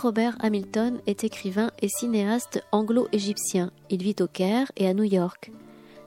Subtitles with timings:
[0.00, 3.72] Robert Hamilton est écrivain et cinéaste anglo-égyptien.
[3.90, 5.50] Il vit au Caire et à New York.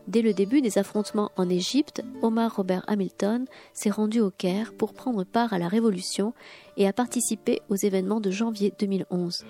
[0.07, 4.93] Dès le début des affrontements en Égypte, Omar Robert Hamilton s'est rendu au Caire pour
[4.93, 6.33] prendre part à la révolution
[6.77, 9.43] et a participé aux événements de janvier 2011.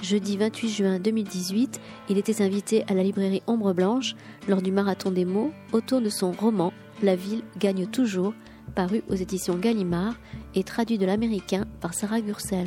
[0.00, 1.78] Jeudi 28 juin 2018,
[2.08, 4.14] il était invité à la librairie Ombre Blanche
[4.48, 6.72] lors du marathon des mots autour de son roman
[7.02, 8.32] La ville gagne toujours,
[8.74, 10.14] paru aux éditions Gallimard
[10.54, 12.66] et traduit de l'américain par Sarah Gursel.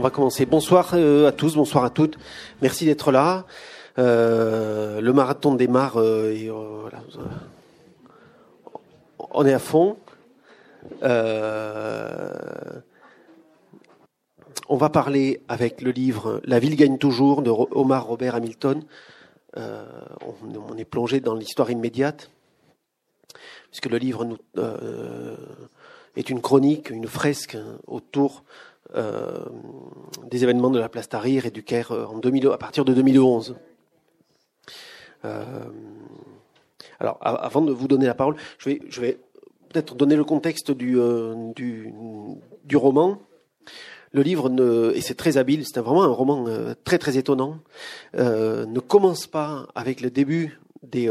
[0.00, 0.46] On va commencer.
[0.46, 2.16] Bonsoir euh, à tous, bonsoir à toutes.
[2.62, 3.44] Merci d'être là.
[3.98, 6.00] Euh, le marathon démarre.
[6.00, 6.34] Euh.
[9.18, 9.98] On est à fond.
[11.02, 11.06] on
[14.70, 18.82] va parler avec le livre La ville gagne toujours de Omar Robert Hamilton.
[19.54, 22.30] On, est plongé dans l'histoire immédiate,
[23.70, 24.26] puisque le livre
[26.16, 28.44] est une chronique, une fresque autour
[28.94, 29.44] euh,
[30.24, 32.92] des événements de la place Tahrir et du Caire euh, en 2000, à partir de
[32.92, 33.56] 2011.
[35.24, 35.44] Euh,
[36.98, 39.18] alors, avant de vous donner la parole, je vais, je vais
[39.68, 40.98] peut-être donner le contexte du,
[41.54, 43.18] du, roman.
[44.12, 44.50] Le livre,
[44.94, 46.46] et c'est très habile, c'est vraiment un roman
[46.84, 47.58] très très étonnant,
[48.14, 51.08] ne commence pas avec le début des,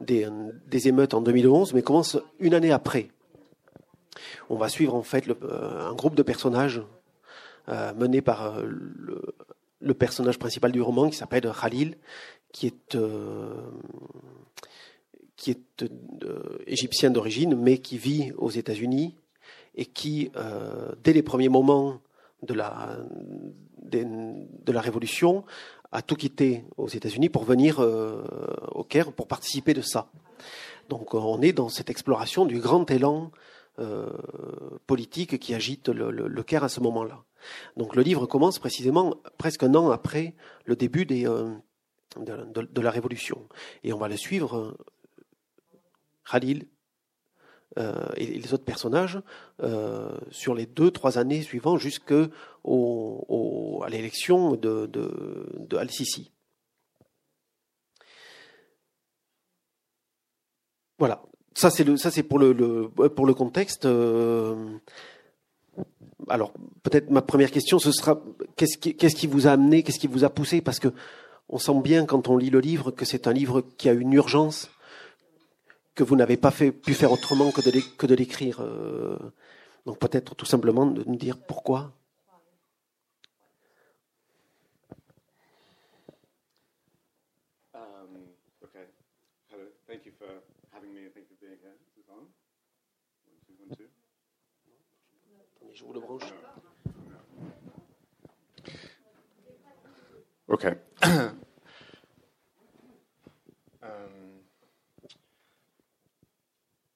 [0.00, 0.28] des,
[0.66, 3.08] des, émeutes en 2011, mais commence une année après.
[4.48, 6.82] On va suivre en fait euh, un groupe de personnages
[7.68, 11.96] euh, menés par euh, le, personnage principal du roman qui s'appelle Khalil,
[12.52, 12.96] qui est
[15.46, 15.84] est
[16.66, 19.14] égyptien d'origine, mais qui vit aux États-Unis
[19.74, 20.30] et qui,
[21.02, 22.00] dès les premiers moments
[22.42, 22.96] de, la
[24.80, 25.44] révolution,
[25.92, 30.08] a tout quitté aux États-Unis pour venir au Caire pour participer de ça.
[30.88, 33.30] Donc on est dans cette exploration du grand élan
[33.80, 34.08] euh,
[34.86, 37.24] politique qui agite le, Caire à ce moment-là.
[37.76, 41.52] Donc le livre commence précisément presque un an après le début euh,
[42.16, 43.48] de, la Révolution.
[43.82, 44.76] Et on va le suivre, euh,
[46.30, 46.68] Khalil
[48.16, 49.20] et les autres personnages,
[50.30, 52.28] sur les deux, trois années suivantes jusqu'à
[53.88, 56.30] l'élection de, de Al-Sisi.
[61.00, 61.24] Voilà.
[61.54, 63.86] Ça c'est le, ça c'est pour le, le, pour le contexte.
[63.86, 64.54] Euh,
[66.28, 68.20] alors peut-être ma première question ce sera
[68.56, 70.60] qu'est-ce qui, qu'est-ce qui vous a amené, qu'est-ce qui vous a poussé?
[70.60, 70.88] Parce que
[71.48, 74.12] on sent bien quand on lit le livre que c'est un livre qui a une
[74.12, 74.70] urgence
[75.94, 77.60] que vous n'avez pas fait, pu faire autrement que
[78.06, 78.60] de, l'écrire.
[78.60, 79.16] Euh.
[79.86, 81.92] donc peut-être tout simplement de nous dire pourquoi?
[95.84, 96.22] Je vous le branche.
[100.48, 100.74] Okay.
[101.02, 101.40] um,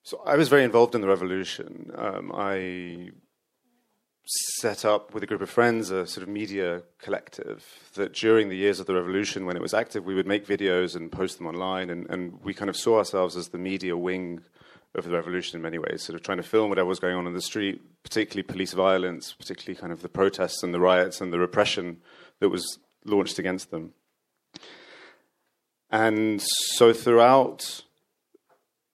[0.03, 1.91] so I was very involved in the revolution.
[1.94, 3.10] Um, I
[4.60, 8.56] set up with a group of friends a sort of media collective that during the
[8.56, 11.47] years of the revolution, when it was active, we would make videos and post them
[11.47, 14.43] online, and, and we kind of saw ourselves as the media wing
[14.94, 17.26] of the revolution in many ways, sort of trying to film whatever was going on
[17.26, 21.32] in the street, particularly police violence, particularly kind of the protests and the riots and
[21.32, 21.99] the repression
[22.41, 23.93] that was launched against them.
[25.91, 27.82] And so throughout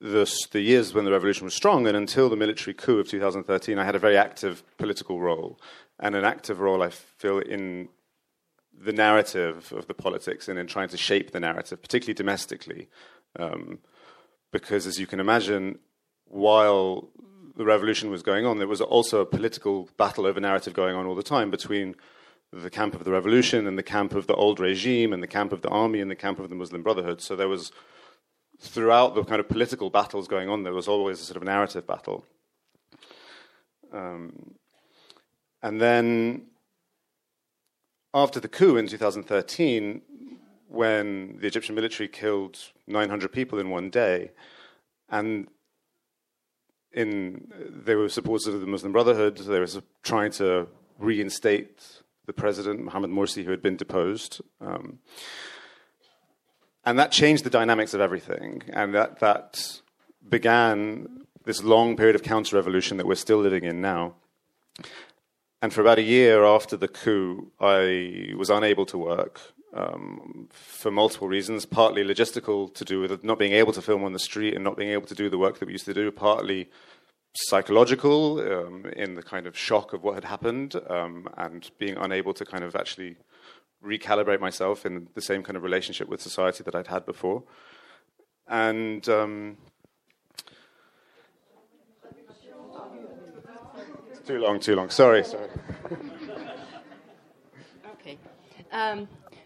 [0.01, 3.79] the, the years when the revolution was strong and until the military coup of 2013,
[3.79, 5.59] I had a very active political role
[5.99, 7.89] and an active role, I feel, in
[8.77, 12.89] the narrative of the politics and in trying to shape the narrative, particularly domestically.
[13.39, 13.79] Um,
[14.55, 15.81] because, as you can imagine,
[16.27, 17.09] while
[17.57, 21.07] the revolution was going on, there was also a political battle over narrative going on
[21.07, 21.97] all the time between
[22.53, 25.53] the camp of the revolution and the camp of the old regime and the camp
[25.53, 27.21] of the army and the camp of the Muslim Brotherhood.
[27.21, 27.73] So there was,
[28.61, 31.85] throughout the kind of political battles going on, there was always a sort of narrative
[31.85, 32.25] battle.
[33.93, 34.55] Um,
[35.65, 36.47] and then
[38.15, 40.01] after the coup in 2013,
[40.75, 44.31] when the Egyptian military killed 900 people in one day,
[45.09, 45.49] and
[46.93, 49.37] in they were supporters of the Muslim Brotherhood.
[49.39, 49.67] They were
[50.03, 50.69] trying to
[50.99, 54.41] reinstate the president, Mohammed Morsi, who had been deposed.
[54.61, 55.01] Um,
[56.85, 58.63] and that changed the dynamics of everything.
[58.73, 59.81] And that, that
[60.29, 64.15] began this long period of counter revolution that we're still living in now.
[65.61, 69.41] and for about a year after the coup, I was unable to work
[69.75, 74.13] um, for multiple reasons, partly logistical to do with not being able to film on
[74.13, 76.11] the street and not being able to do the work that we used to do,
[76.11, 76.71] partly
[77.37, 82.33] psychological um, in the kind of shock of what had happened um, and being unable
[82.33, 83.17] to kind of actually
[83.85, 87.43] recalibrate myself in the same kind of relationship with society that I'd had before.
[88.47, 89.57] And um,
[94.27, 94.91] too long, too long.
[94.91, 95.49] Sorry, sorry.
[98.01, 98.19] Okay.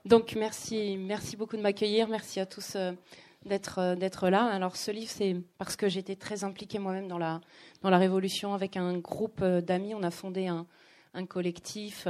[0.09, 2.93] Donc merci, merci beaucoup de m'accueillir, merci à tous euh,
[3.45, 4.47] d'être euh, d'être là.
[4.47, 7.43] Alors ce livre, c'est parce que j'étais très impliquée moi-même dans la
[7.83, 9.95] dans la Révolution avec un groupe euh, d'amis.
[9.95, 10.67] On a fondé un,
[11.27, 12.09] collectif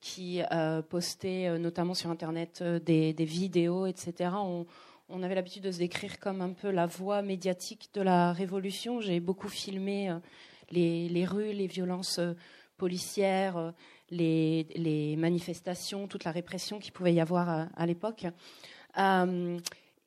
[0.00, 0.40] qui
[0.88, 4.30] postait notamment sur Internet des, vidéos, etc.
[5.10, 9.02] On, avait l'habitude de se décrire comme un peu la voix médiatique de la Révolution.
[9.02, 10.10] J'ai beaucoup filmé
[10.70, 12.18] les rues, les violences
[12.78, 13.74] policières
[14.10, 18.26] les, manifestations, toute la répression qu'il pouvait y avoir à, l'époque.
[18.98, 19.58] Euh,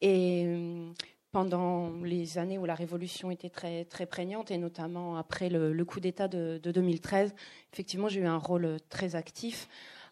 [0.01, 0.91] et euh,
[1.31, 6.00] pendant les années où la révolution était très, très prégnante, et notamment après le, coup
[6.00, 7.33] d'État de, 2013,
[7.71, 9.67] effectivement, j'ai eu un rôle très actif.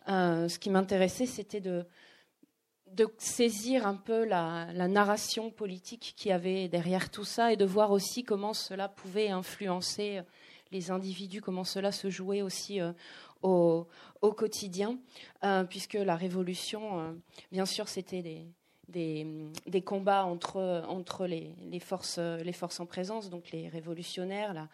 [0.09, 1.85] Euh, ce qui m'intéressait, c'était de,
[3.17, 8.23] saisir un peu la, narration politique qui avait derrière tout ça et de voir aussi
[8.23, 10.21] comment cela pouvait influencer
[10.71, 12.79] les individus, comment cela se jouait aussi
[13.41, 13.87] au,
[14.21, 14.97] quotidien,
[15.43, 17.11] euh, puisque la révolution, euh,
[17.51, 18.45] bien sûr, c'était des,
[19.65, 24.67] des, combats entre, entre les, les, forces, les forces en présence, donc les révolutionnaires,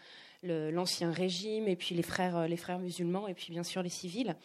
[0.43, 4.35] l'ancien régime, et puis les frères, les frères musulmans, et puis bien sûr les civils.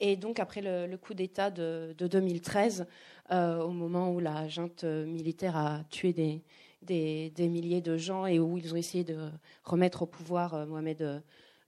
[0.00, 2.86] Et donc après le, coup d'État de, 2013,
[3.32, 6.42] euh, au moment où la junte militaire a tué des,
[6.82, 9.28] des, des, milliers de gens et où ils ont essayé de
[9.64, 11.22] remettre au pouvoir Mohamed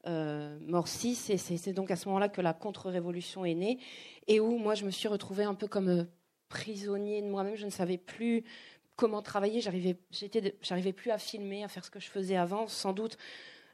[0.07, 1.15] euh, Morsi.
[1.15, 3.79] C'est donc à ce moment-là que la contre-révolution est née
[4.27, 6.05] et où moi je me suis retrouvée un peu comme euh,
[6.49, 7.57] prisonnier de moi-même.
[7.57, 8.45] Je ne savais plus
[8.97, 9.61] comment travailler.
[9.61, 9.97] J'arrivais,
[10.63, 13.19] j'arrivais plus à filmer, à faire ce que je faisais avant, sans doute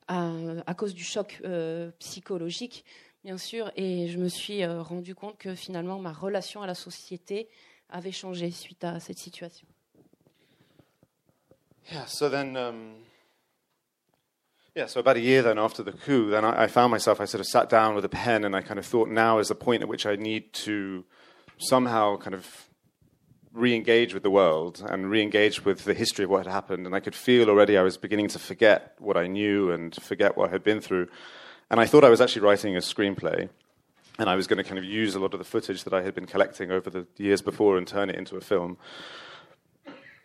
[0.08, 2.84] à, cause du choc euh, psychologique,
[3.24, 3.72] bien sûr.
[3.76, 7.48] Et je me suis rendu compte que finalement ma relation à la société
[7.88, 9.66] avait changé suite à cette situation.
[11.92, 12.96] Um,
[14.76, 17.24] Yeah, so about a year then after the coup, then I, I, found myself, I
[17.24, 19.54] sort of sat down with a pen and I kind of thought now is the
[19.54, 21.02] point at which I need to
[21.56, 22.68] somehow kind of
[23.54, 26.84] re engage with the world and re engage with the history of what had happened.
[26.84, 30.36] And I could feel already I was beginning to forget what I knew and forget
[30.36, 31.08] what I had been through.
[31.70, 33.48] And I thought I was actually writing a screenplay.
[34.18, 36.02] And I was going to kind of use a lot of the footage that I
[36.02, 38.76] had been collecting over the years before and turn it into a film.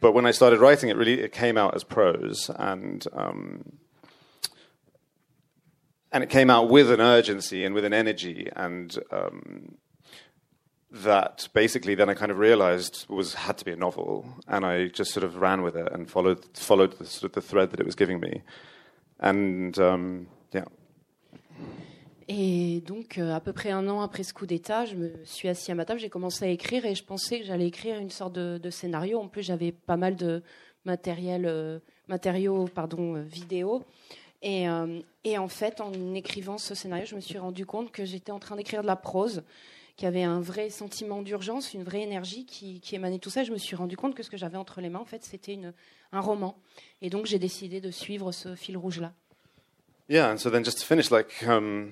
[0.01, 2.51] But when I started writing it, really, it came out as prose.
[2.57, 3.77] And um,
[6.11, 9.75] and it came out with an urgency and with an energy and um,
[10.91, 14.87] that basically then I kind of realized was had to be a novel and I
[14.87, 17.79] just sort of ran with it and followed followed the sort of the thread that
[17.79, 18.41] it was giving me
[19.19, 20.65] and um, yeah
[22.33, 25.49] Et donc, euh, à peu près un an après ce coup d'État, je me suis
[25.49, 28.09] assis à ma table, j'ai commencé à écrire et je pensais que j'allais écrire une
[28.09, 29.19] sorte de, de, scénario.
[29.19, 30.41] En plus, j'avais pas mal de
[30.85, 33.83] matériel, euh, matériaux pardon, euh, vidéo.
[34.41, 38.05] Et, euh, et, en fait, en écrivant ce scénario, je me suis rendu compte que
[38.05, 39.43] j'étais en train d'écrire de la prose,
[39.97, 43.43] qui avait un vrai sentiment d'urgence, une vraie énergie qui, qui, émanait tout ça.
[43.43, 45.59] Je me suis rendu compte que ce que j'avais entre les mains, en fait, c'était
[46.11, 46.57] un roman.
[47.01, 49.13] Et donc, j'ai décidé de suivre ce fil rouge-là.
[50.09, 51.91] Yeah, and so then just to um,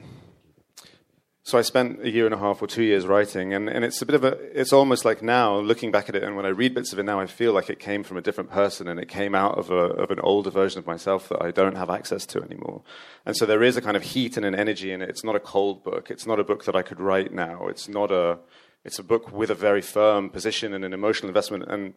[1.50, 4.00] so I spent a year and a half or two years writing, and, and it's
[4.04, 6.50] a bit of a, it's almost like now, looking back at it, and when I
[6.50, 9.00] read bits of it now, I feel like it came from a different person, and
[9.00, 11.90] it came out of, a, of an older version of myself that I don't have
[11.90, 12.84] access to anymore.
[13.26, 15.10] And so there is a kind of heat and an energy in it.
[15.10, 16.12] It's not a cold book.
[16.12, 17.68] It's not a book that I could write now.
[17.68, 18.38] It's not a,
[18.86, 21.64] it's a book with a very firm position and an emotional investment.
[21.68, 21.96] And,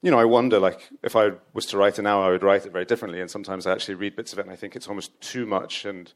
[0.00, 2.64] you know, I wonder, like, if I was to write it now, I would write
[2.64, 3.20] it very differently.
[3.20, 5.84] And sometimes I actually read bits of it and I think it's almost too much
[5.84, 6.10] and,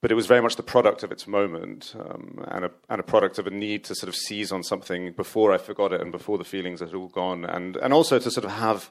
[0.00, 3.02] but it was very much the product of its moment um, and, a, and a
[3.02, 6.12] product of a need to sort of seize on something before I forgot it and
[6.12, 8.90] before the feelings had all gone, and, and also to sort of have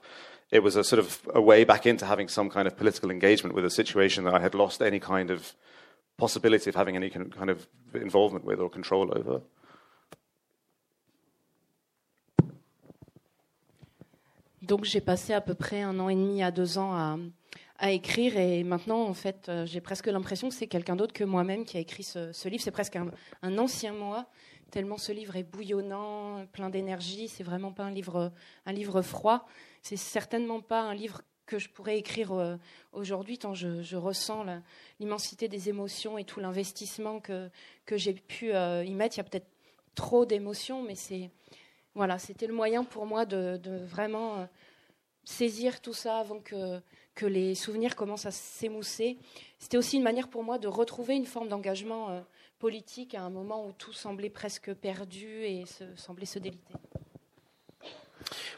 [0.49, 3.53] it was a sort of a way back into having some kind of political engagement
[3.53, 5.53] with a situation that I had lost any kind of
[6.17, 9.41] possibility of having any kind of involvement with or control over.
[14.61, 17.17] Donc j'ai passé à peu près un an et demi à deux ans à,
[17.77, 18.37] à écrire.
[18.37, 21.77] Et maintenant, en fait, euh, j'ai presque l'impression que c'est quelqu'un d'autre que moi-même qui
[21.77, 22.63] a écrit ce, livre.
[22.63, 22.97] C'est presque
[23.41, 24.27] un, ancien moi,
[24.71, 27.27] tellement ce livre est bouillonnant, plein d'énergie.
[27.27, 28.31] C'est vraiment pas un livre,
[28.65, 29.47] un livre froid.
[29.81, 32.57] C'est certainement pas un livre que je pourrais écrire euh,
[32.91, 34.45] aujourd'hui, tant je, ressens
[34.99, 37.49] l'immensité des émotions et tout l'investissement que,
[37.85, 39.15] que j'ai pu euh, y mettre.
[39.15, 39.49] Il y a peut-être
[39.95, 41.31] trop d'émotions, mais c'est
[41.95, 44.45] voilà, c'était le moyen pour moi de, vraiment euh,
[45.23, 46.79] saisir tout ça avant que,
[47.17, 49.17] que les souvenirs commencent à s'émousser.
[49.59, 52.23] C'était aussi une manière pour moi de retrouver une forme d'engagement
[52.59, 56.73] politique à un moment où tout semblait presque perdu et se, semblait se déliter.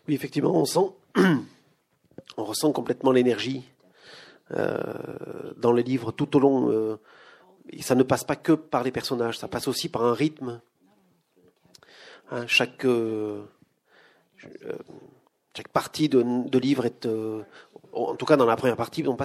[0.08, 0.92] Oui, effectivement, on sent
[2.38, 3.63] on ressent complètement l'énergie
[4.51, 6.72] euh, dans le livre tout au long.
[6.72, 6.98] Euh,
[7.82, 10.62] ça ne passe pas que par les personnages, ça passe aussi par un rythme.
[12.32, 13.44] Hein, euh,
[15.54, 17.08] chaque partie de, livre est,
[17.93, 19.15] en tout cas dans la première partie, on,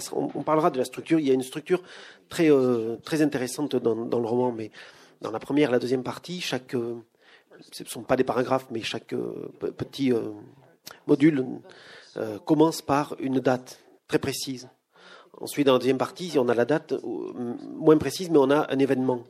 [0.43, 1.19] parlera de la structure.
[1.19, 1.83] Il y a une structure
[2.29, 2.51] très,
[3.03, 4.71] très intéressante dans, le roman, mais
[5.21, 8.83] dans la première et la deuxième partie, chaque, ce ne sont pas des paragraphes, mais
[8.83, 9.15] chaque
[9.77, 10.13] petit
[11.07, 11.45] module
[12.17, 14.69] euh, commence par une date très précise.
[15.41, 16.99] Ensuite, dans la deuxième partie, on a la date euh,
[17.77, 19.25] moins précise, mais on a un événement.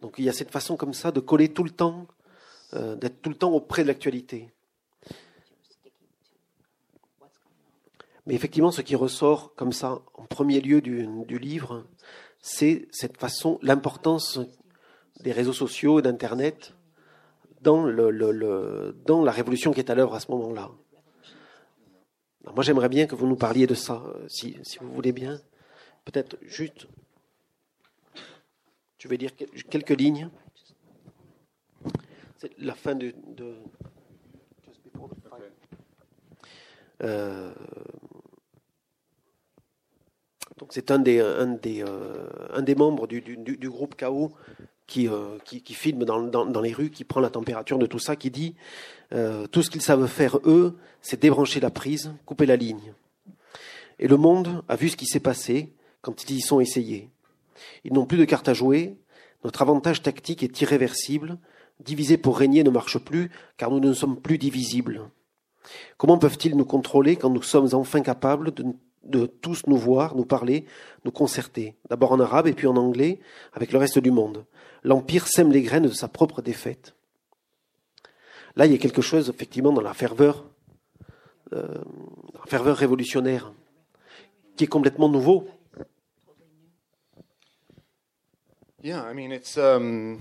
[0.00, 2.06] Donc il y a cette façon comme ça de coller tout le temps,
[2.74, 4.50] euh, d'être tout le temps auprès de l'actualité.
[8.26, 11.86] Mais effectivement, ce qui ressort comme ça en premier lieu du, livre,
[12.40, 14.40] c'est cette façon, l'importance
[15.20, 16.74] des réseaux sociaux et d'Internet
[17.60, 20.70] dans, le, dans la révolution qui est à l'œuvre à ce moment-là
[22.54, 25.40] moi, j'aimerais bien que vous nous parliez de ça, euh, si, si vous voulez bien.
[26.04, 26.86] Peut-être juste.
[28.98, 29.30] Tu veux dire
[29.70, 30.28] quelques lignes?
[32.38, 33.14] C'est la fin de.
[37.02, 37.54] Euh,
[40.70, 41.46] c'est euh,
[42.52, 44.32] un des membres du, groupe KO
[44.86, 45.08] qui,
[45.44, 48.54] qui, filme dans, les rues, qui prend la température de tout ça, qui dit
[49.12, 52.92] euh, tout ce qu'ils savent faire, eux, c'est débrancher la prise, couper la ligne.
[53.98, 57.08] Et le monde a vu ce qui s'est passé quand ils y sont essayés.
[57.84, 58.96] Ils n'ont plus de cartes à jouer,
[59.44, 61.38] notre avantage tactique est irréversible,
[61.80, 65.08] diviser pour régner ne marche plus, car nous ne sommes plus divisibles.
[65.96, 68.64] Comment peuvent-ils nous contrôler quand nous sommes enfin capables de,
[69.04, 70.66] de tous nous voir, nous parler,
[71.04, 73.20] nous concerter, d'abord en arabe et puis en anglais,
[73.52, 74.44] avec le reste du monde
[74.84, 76.96] L'Empire sème les graines de sa propre défaite.
[78.56, 80.44] Là, il y a quelque chose, effectivement, dans la ferveur,
[81.52, 81.66] euh,
[82.34, 83.52] la ferveur révolutionnaire,
[84.56, 85.48] qui est complètement nouveau.
[88.84, 90.18] Um,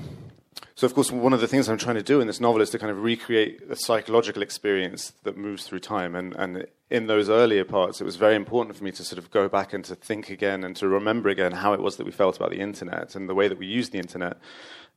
[0.76, 2.70] so, of course, one of the things I'm trying to do in this novel is
[2.72, 6.16] to kind of recreate a psychological experience that moves through time.
[6.16, 9.32] And, and in those earlier parts, it was very important for me to sort of
[9.32, 12.12] go back and to think again and to remember again how it was that we
[12.12, 14.38] felt about the internet and the way that we used the internet.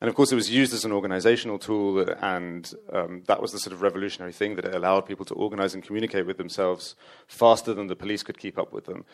[0.00, 3.60] And of course, it was used as an organizational tool, and um, that was the
[3.60, 6.96] sort of revolutionary thing that it allowed people to organize and communicate with themselves
[7.28, 9.04] faster than the police could keep up with them.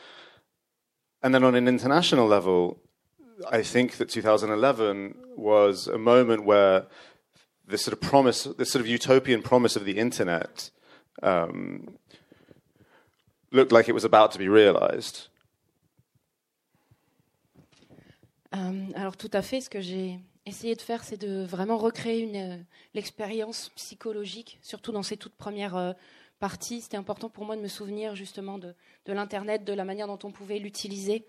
[1.23, 2.81] And then on an international level,
[3.51, 6.87] I think that 2011 was a moment where
[7.67, 10.71] this sort of promise, this sort of utopian promise of the internet,
[11.23, 11.97] um,
[13.53, 15.29] looked like it was about to be realized.
[18.53, 22.21] Um, alors tout à fait, ce que j'ai essayer de faire, c'est de vraiment recréer
[22.21, 22.57] une, euh,
[22.95, 25.93] l'expérience psychologique, surtout dans ces toutes premières euh,
[26.41, 26.81] parties.
[26.81, 28.75] C'était important pour moi de me souvenir justement de,
[29.07, 31.25] l'Internet, de la manière dont on pouvait l'utiliser.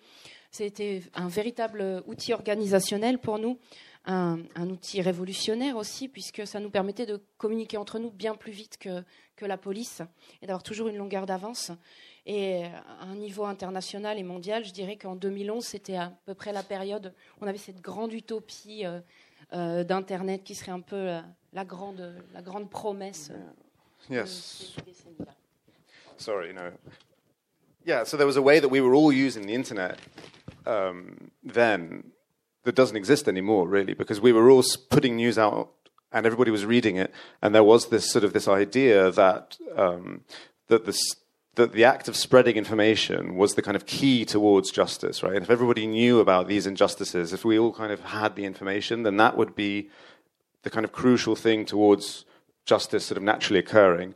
[0.51, 3.58] C'était un véritable euh, outil organisationnel pour nous,
[4.05, 4.39] un,
[4.70, 9.03] outil révolutionnaire aussi, puisque ça nous permettait de communiquer entre nous bien plus vite que,
[9.38, 10.01] que la police
[10.41, 11.72] et d'avoir toujours une longueur d'avance.
[12.25, 16.51] Et à un niveau international et mondial, je dirais qu'en 2011, c'était à peu près
[16.51, 19.00] la période où on avait cette grande utopie euh,
[19.53, 23.31] euh, d'Internet qui serait un peu la, la, grande, la grande promesse.
[24.10, 24.24] Yeah.
[24.24, 24.75] Yes.
[26.17, 26.72] Sorry, no.
[27.86, 29.98] Yeah, so there was a way that we were all using the internet
[30.65, 32.11] um, then
[32.63, 35.71] that doesn't exist anymore, really, because we were all putting news out
[36.11, 40.21] and everybody was reading it, and there was this sort of this idea that um,
[40.67, 40.85] that
[41.55, 45.35] that the act of spreading information was the kind of key towards justice, right?
[45.35, 49.03] And if everybody knew about these injustices, if we all kind of had the information,
[49.03, 49.89] then that would be
[50.63, 52.25] the kind of crucial thing towards
[52.65, 54.15] justice sort of naturally occurring.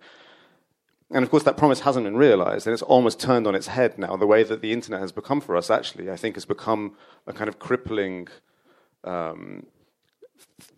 [1.12, 3.97] And of course, that promise hasn't been realized, and it's almost turned on its head
[4.00, 4.15] now.
[4.17, 6.95] The way that the internet has become for us, actually, I think, has become
[7.27, 8.27] a kind of crippling
[9.03, 9.67] um,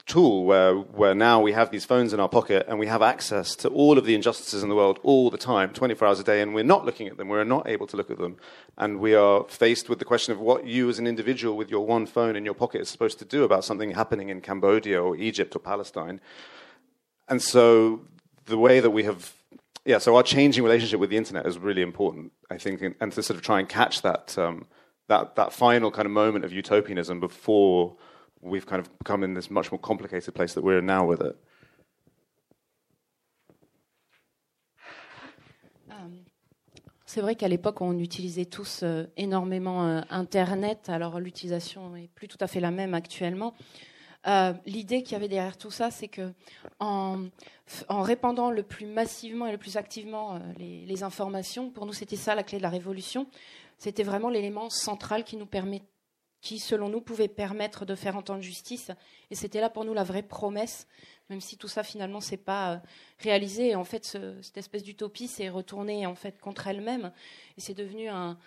[0.05, 3.55] tool where, where now we have these phones in our pocket and we have access
[3.57, 6.41] to all of the injustices in the world all the time, 24 hours a day,
[6.41, 7.27] and we're not looking at them.
[7.27, 8.37] We're not able to look at them.
[8.77, 11.85] And we are faced with the question of what you as an individual with your
[11.85, 15.15] one phone in your pocket is supposed to do about something happening in Cambodia or
[15.15, 16.21] Egypt or Palestine.
[17.27, 18.01] And so
[18.45, 19.33] the way that we have
[19.87, 23.23] yeah, so our changing relationship with the internet is really important, I think, and, to
[23.23, 24.67] sort of try and catch that, um,
[25.07, 27.95] that, that final kind of moment of utopianism before
[28.41, 31.21] we've kind of become in this much more complicated place that we're in now with
[31.21, 31.37] it.
[37.09, 40.89] C'est vrai qu'à l'époque, on utilisait tous euh, énormément euh, Internet.
[40.89, 43.53] Alors, l'utilisation n'est plus tout à fait la même actuellement.
[44.27, 46.33] Euh, l'idée qu'il y avait derrière tout ça, c'est que
[46.79, 47.29] en,
[47.89, 52.43] répandant le plus massivement et le plus activement les, informations, pour nous, c'était ça la
[52.43, 53.27] clé de la révolution.
[53.77, 55.81] C'était vraiment l'élément central qui nous permet,
[56.41, 58.91] qui, selon nous, pouvait permettre de faire entendre justice.
[59.31, 60.87] Et c'était là pour nous la vraie promesse
[61.29, 62.77] même si tout ça finalement s'est pas euh,
[63.19, 63.69] réalisé.
[63.69, 67.11] Et en fait, cette espèce d'utopie s'est retournée en fait contre elle-même
[67.57, 68.37] et c'est devenu un,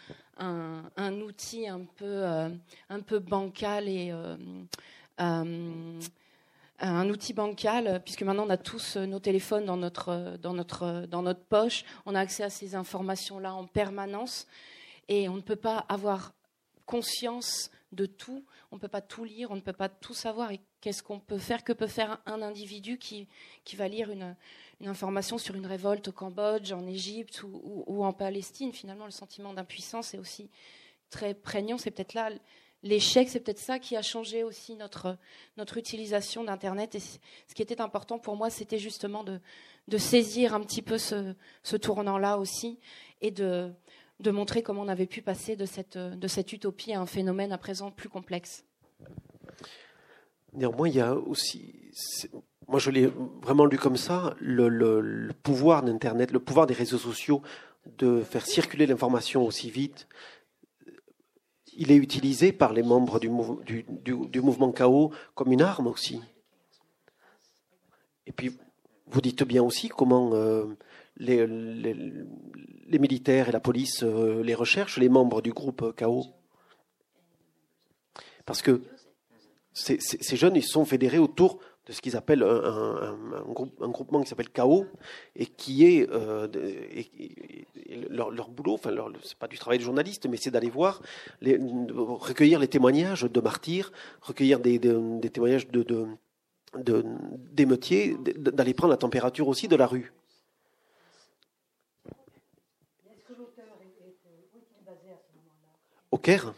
[1.20, 2.48] outil un peu, euh,
[2.88, 4.36] un peu bancal et euh,
[5.20, 11.22] un outil bancal, puisque maintenant on a tous nos téléphones dans notre, dans notre, dans
[11.22, 14.46] notre poche, on a accès à ces informations-là en permanence,
[15.08, 16.32] et on ne peut pas avoir
[16.86, 20.52] conscience de tout, on ne peut pas tout lire, on ne peut pas tout savoir.
[20.52, 21.64] Et qu'est-ce qu'on peut faire?
[21.64, 23.28] Que peut faire un individu qui,
[23.64, 24.36] qui va lire une,
[24.86, 28.72] information sur une révolte au Cambodge, en Égypte ou, en Palestine?
[28.72, 30.48] Finalement, le sentiment d'impuissance est aussi
[31.10, 31.78] très prégnant.
[31.78, 32.30] C'est peut-être là
[32.82, 35.16] l'échec, c'est peut-être ça qui a changé aussi notre,
[35.56, 36.94] notre utilisation d'Internet.
[36.94, 39.40] Et ce qui était important pour moi, c'était justement de,
[39.98, 42.78] saisir un petit peu ce, ce tournant-là aussi
[43.20, 43.72] et de,
[44.20, 47.52] de montrer comment on avait pu passer de cette, de cette utopie à un phénomène
[47.52, 48.64] à présent plus complexe.
[50.52, 51.74] Néanmoins, il y a aussi,
[52.68, 53.10] moi je l'ai
[53.42, 57.42] vraiment lu comme ça, le, pouvoir d'Internet, le pouvoir des réseaux sociaux
[57.98, 60.06] de faire circuler l'information aussi vite,
[61.76, 63.28] il est utilisé par les membres du,
[64.40, 66.20] mouvement chaos comme une arme aussi.
[68.26, 68.56] Et puis,
[69.06, 70.66] vous dites bien aussi comment euh,
[71.16, 71.46] les,
[72.98, 76.26] militaires et la police euh, les recherchent, les membres du groupe KO.
[78.46, 78.82] Parce que
[79.72, 79.98] ces,
[80.36, 83.16] jeunes, ils sont fédérés autour ce qu'ils appellent un,
[83.52, 84.86] groupe, un, groupement qui s'appelle KO
[85.36, 86.48] et qui est euh,
[88.08, 88.90] leur, boulot, enfin,
[89.22, 91.02] c'est pas du travail de journaliste, mais c'est d'aller voir,
[91.40, 91.58] les,
[91.92, 96.06] recueillir les témoignages de martyrs, recueillir des, des témoignages de, de
[97.52, 100.12] d'émeutiers, d'aller prendre la température aussi de la rue.
[106.12, 106.54] Au Caire?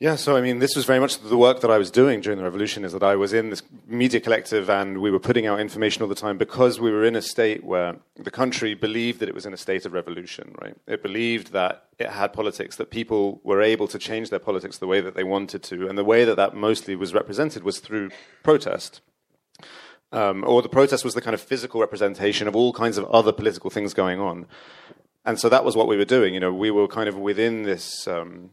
[0.00, 2.38] Yeah, so I mean, this was very much the work that I was doing during
[2.38, 2.84] the revolution.
[2.84, 6.08] Is that I was in this media collective, and we were putting out information all
[6.08, 9.44] the time because we were in a state where the country believed that it was
[9.44, 10.54] in a state of revolution.
[10.62, 10.76] Right?
[10.86, 14.86] It believed that it had politics, that people were able to change their politics the
[14.86, 18.10] way that they wanted to, and the way that that mostly was represented was through
[18.44, 19.00] protest.
[20.12, 23.32] Um, or the protest was the kind of physical representation of all kinds of other
[23.32, 24.46] political things going on
[25.28, 26.32] and so that was what we were doing.
[26.32, 28.08] You know, we were kind of within this.
[28.08, 28.50] Um,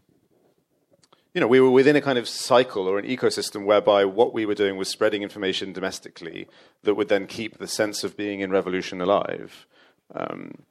[1.35, 4.45] you know, we were within a kind of cycle or an ecosystem whereby what we
[4.45, 6.47] were doing was spreading information domestically
[6.83, 9.67] that would then keep the sense of being in revolution alive.
[10.13, 10.63] Um,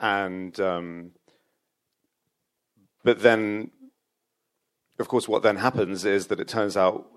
[0.00, 1.10] and um,
[3.02, 3.72] but then,
[5.00, 7.10] of course, what then happens is that it turns out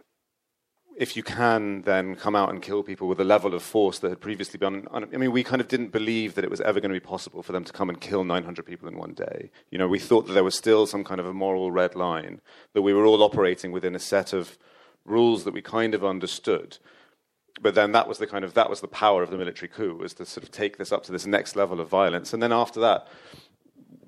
[0.97, 4.09] if you can then come out and kill people with a level of force that
[4.09, 6.93] had previously been, I mean, we kind of didn't believe that it was ever going
[6.93, 9.49] to be possible for them to come and kill 900 people in one day.
[9.71, 12.41] You know, we thought that there was still some kind of a moral red line,
[12.73, 14.57] that we were all operating within a set of
[15.05, 16.77] rules that we kind of understood.
[17.61, 19.95] But then that was the kind of, that was the power of the military coup,
[19.95, 22.33] was to sort of take this up to this next level of violence.
[22.33, 23.07] And then after that,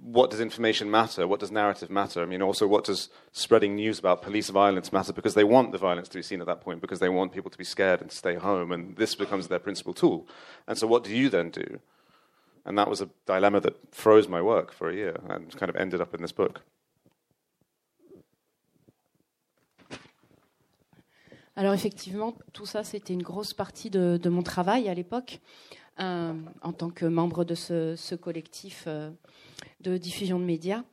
[0.05, 1.27] what does information matter?
[1.27, 2.21] What does narrative matter?
[2.21, 5.11] I mean, also, what does spreading news about police violence matter?
[5.11, 7.49] Because they want the violence to be seen at that point, because they want people
[7.49, 10.27] to be scared and stay home, and this becomes their principal tool.
[10.67, 11.79] And so, what do you then do?
[12.65, 15.75] And that was a dilemma that froze my work for a year and kind of
[15.75, 16.61] ended up in this book.
[21.57, 25.39] Alors effectivement, tout ça, c'était une grosse partie de, de mon travail à l'époque,
[25.97, 29.12] en tant que membre de ce, collectif euh,
[29.81, 30.84] de diffusion de médias,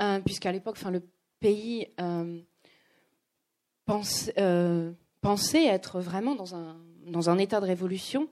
[0.00, 1.02] euh, puisqu'à l'époque, le
[1.40, 2.38] pays euh,
[4.38, 6.54] euh, pensait être vraiment dans
[7.30, 8.28] un, état de révolution,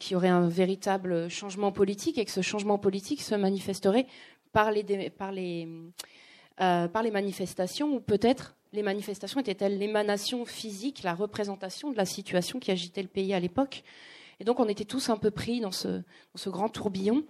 [0.00, 4.06] qui aurait un véritable changement politique et que ce changement politique se manifesterait
[4.52, 4.82] par les
[7.12, 13.02] manifestations, ou peut-être les manifestations étaient-elles l'émanation physique, la représentation de la situation qui agitait
[13.02, 13.84] le pays à l'époque.
[14.40, 16.02] Et donc on était tous un peu pris dans ce,
[16.46, 17.24] grand tourbillon.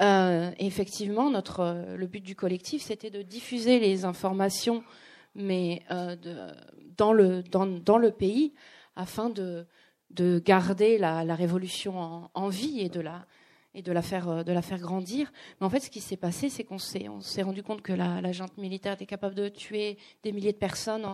[0.00, 4.84] Euh, effectivement, notre, le but du collectif, c'était de diffuser les informations,
[5.34, 6.16] mais euh,
[6.96, 8.54] dans, le, pays,
[8.96, 9.66] afin de,
[10.10, 13.26] de garder la, révolution en, vie et de la,
[13.74, 15.32] et faire, grandir.
[15.60, 17.08] Mais en fait, ce qui s'est passé, c'est qu'on s'est,
[17.42, 21.06] rendu compte que la, la militaire était capable de tuer des milliers de personnes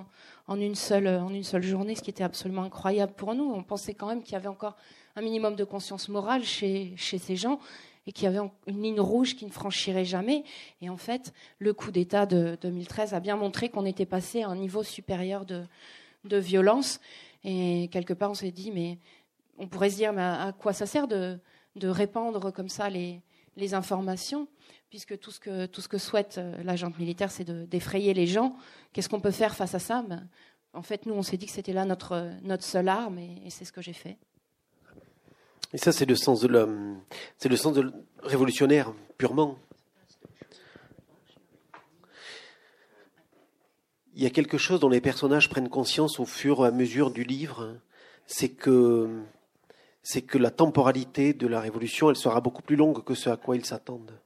[0.47, 3.51] en une seule journée, ce qui était absolument incroyable pour nous.
[3.51, 4.77] On pensait quand même qu'il y avait encore
[5.17, 7.61] un minimum de conscience morale chez, chez ces gens
[8.07, 10.45] et qu'il y avait une ligne rouge qui ne franchirait jamais.
[10.83, 14.49] Et en fait, le coup d'État de 2013 a bien montré qu'on était passé à
[14.49, 15.65] un niveau supérieur de,
[16.25, 17.01] de violence.
[17.45, 18.99] Et quelque part, on s'est dit, mais
[19.59, 21.39] on pourrait se dire, mais à quoi ça sert de,
[21.77, 23.21] de répandre comme ça les,
[23.57, 24.49] les, informations
[24.91, 28.55] Puisque tout ce que, tout ce que souhaite euh, l'agent militaire, c'est d'effrayer les gens.
[28.93, 30.05] Qu'est-ce qu'on peut faire face à ça?
[30.07, 30.29] Ben,
[30.73, 33.51] En fait, nous, on s'est dit que c'était là notre, notre seule arme, et, et
[33.51, 34.19] c'est ce que j'ai fait.
[35.75, 37.01] Et ça, c'est le sens de l'homme,
[37.37, 37.77] c'est le sens
[38.23, 39.59] révolutionnaire purement.
[44.15, 47.11] Il y a quelque chose dont les personnages prennent conscience au fur et à mesure
[47.11, 47.77] du livre,
[48.29, 49.25] c'est que
[50.05, 53.37] c'est que la temporalité de la révolution, elle sera beaucoup plus longue que ce à
[53.37, 54.17] quoi ils s'attendent.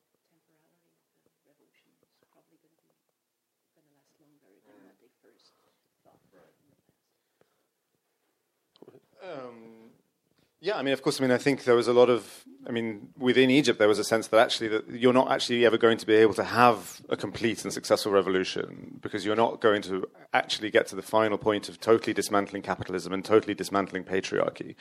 [10.60, 12.72] Yeah, I mean, of course, I mean, I think there was a lot of, I
[12.72, 15.98] mean, within Egypt, there was a sense that actually that you're not actually ever going
[15.98, 20.08] to be able to have a complete and successful revolution because you're not going to
[20.34, 24.74] actually get to the final point of totally dismantling capitalism and totally dismantling patriarchy.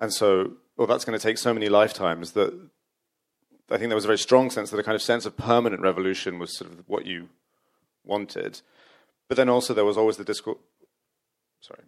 [0.00, 2.52] And so, well, that's going to take so many lifetimes that
[3.68, 5.82] I think there was a very strong sense that a kind of sense of permanent
[5.82, 7.30] revolution was sort of what you
[8.04, 8.60] wanted.
[9.26, 10.58] But then also there was always the discourse.
[11.60, 11.82] Sorry.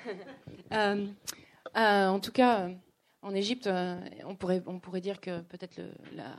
[0.72, 1.16] um,
[1.76, 2.74] Euh, en tout cas, euh,
[3.22, 5.80] en Égypte, euh, on pourrait, on pourrait dire que peut-être
[6.14, 6.36] la,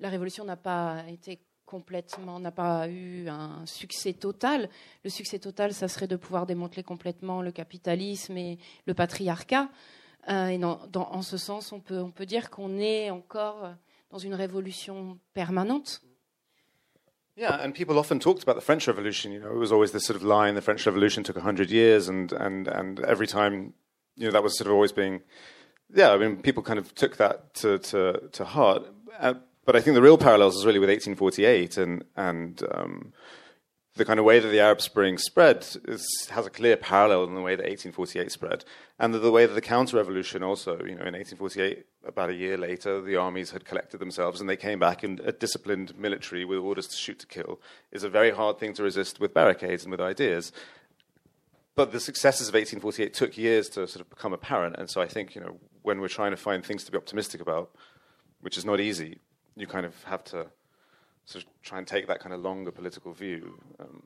[0.00, 4.68] la, révolution n'a pas été complètement, n'a pas eu un succès total.
[5.04, 9.68] Le succès total, ça serait de pouvoir démanteler complètement le capitalisme et le patriarcat.
[10.28, 13.74] et dans, en ce sens, on peut, on peut dire qu'on est encore
[14.10, 16.02] dans une révolution permanente.
[17.34, 19.32] Yeah, and people often talked about the French Revolution.
[19.32, 22.10] You know, it was always this sort of line: the French Revolution took hundred years,
[22.10, 23.72] and and and every time
[24.16, 25.22] you know, that was sort of always being,
[25.94, 28.86] yeah, I mean, people kind of took that to, to, to heart.
[29.18, 33.12] Uh, but I think the real parallels is really with 1848 and, and um,
[33.94, 37.34] the kind of way that the Arab Spring spread is, has a clear parallel in
[37.34, 38.64] the way that 1848 spread.
[38.98, 42.56] And the, way that the counter revolution also, you know, in 1848, about a year
[42.56, 46.58] later, the armies had collected themselves and they came back in a disciplined military with
[46.58, 49.90] orders to shoot to kill is a very hard thing to resist with barricades and
[49.90, 50.52] with ideas
[51.74, 54.76] but the successes of 1848 took years to sort of become apparent.
[54.78, 57.40] And so I think, you know, when we're trying to find things to be optimistic
[57.40, 57.70] about,
[58.40, 59.18] which is not easy,
[59.56, 60.46] you kind of have to
[61.24, 63.58] sort of try and take that kind of longer political view.
[63.80, 64.02] Um,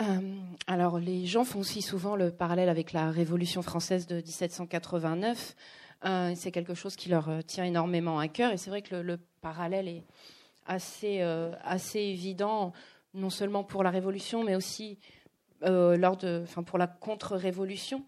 [0.00, 0.20] Euh,
[0.66, 5.54] alors, les gens font aussi souvent le parallèle avec la Révolution française de 1789.
[6.04, 8.52] Euh, c'est quelque chose qui leur euh, tient énormément à cœur.
[8.52, 10.02] Et c'est vrai que le, le, parallèle est
[10.66, 12.72] assez, euh, assez évident
[13.14, 14.98] non seulement pour la Révolution, mais aussi
[15.64, 18.04] euh, lors de, enfin, pour la contre-révolution.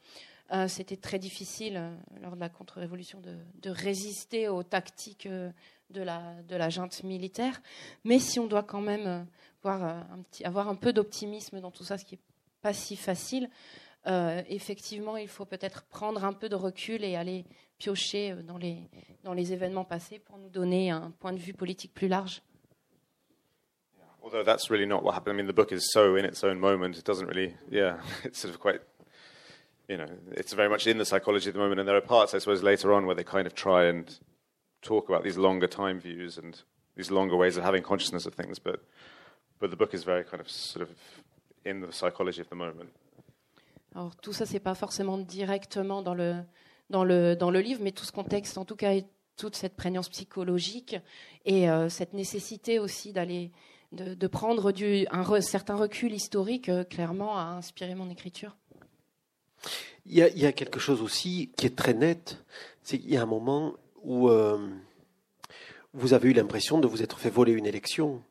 [0.52, 1.90] Euh, c'était très difficile euh,
[2.22, 7.60] lors de la contre-révolution de, résister aux tactiques de la, de la junte militaire.
[8.04, 9.26] Mais si on doit quand même
[9.64, 12.20] avoir un peu d'optimisme dans tout ça, ce qui n'est
[12.62, 13.50] pas si facile,
[14.48, 17.44] effectivement, il faut peut-être prendre un peu de recul et aller
[17.76, 18.78] piocher dans les,
[19.24, 22.40] dans les événements passés pour nous donner un point de vue politique plus large.
[24.36, 25.32] Although that's really not what happened.
[25.32, 26.98] I mean, the book is so in its own moment.
[26.98, 28.82] It doesn't really, yeah, it's sort of quite,
[29.88, 31.80] you know, it's very much in the psychology of the moment.
[31.80, 34.14] And there are parts, I suppose, later on where they kind of try and
[34.82, 36.60] talk about these longer time views and
[36.96, 38.58] these longer ways of having consciousness of things.
[38.58, 38.84] But,
[39.58, 40.90] but the book is very kind of sort of
[41.64, 42.90] in the psychology of the moment.
[43.94, 46.42] Alors, tout ça, c'est pas forcément directement dans le,
[46.90, 48.92] dans le, dans le livre, mais tout ce contexte, en tout cas,
[49.38, 50.94] toute cette prégnance psychologique
[51.46, 53.50] et euh, cette nécessité aussi d'aller
[53.96, 54.72] de, prendre
[55.10, 58.56] un certain recul historique, euh, clairement, a inspiré mon écriture.
[60.04, 62.44] Il y, a, quelque chose aussi qui est très net,
[62.82, 64.56] c'est qu'il y a un moment où euh,
[65.94, 68.22] vous avez eu l'impression de vous être fait voler une élection.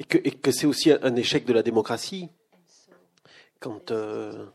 [0.00, 2.28] Et que, c'est aussi un échec de la démocratie
[3.60, 4.46] quand, euh,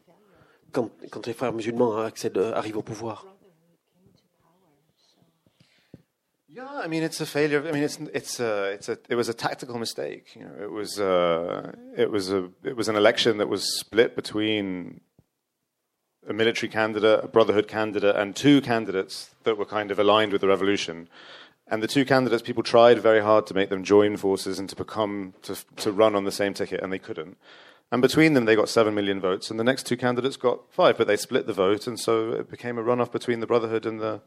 [1.26, 3.33] les frères musulmans arrivent au pouvoir.
[6.56, 7.68] Yeah, I mean it's a failure.
[7.68, 10.36] I mean it's it's a, it's a it was a tactical mistake.
[10.36, 14.16] You know, it was uh, it was a it was an election that was split
[14.16, 15.02] between
[16.30, 20.42] a military candidate, a brotherhood candidate, and two candidates that were kind of aligned with
[20.42, 21.10] the revolution.
[21.68, 24.76] And the two candidates, people tried very hard to make them join forces and to
[24.76, 27.38] become, to, to run on the same ticket, and they couldn't.
[27.92, 30.98] And between them, they got 7 million votes, and the next two candidates got five,
[30.98, 34.00] but they split the vote, and so it became a runoff between the Brotherhood and
[34.00, 34.22] the,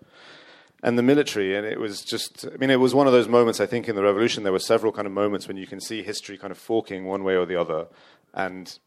[0.83, 1.57] and the military.
[1.57, 3.97] And it was just, I mean, it was one of those moments, I think, in
[3.97, 4.43] the revolution.
[4.43, 7.25] There were several kind of moments when you can see history kind of forking one
[7.25, 7.87] way or the other.
[8.35, 8.79] And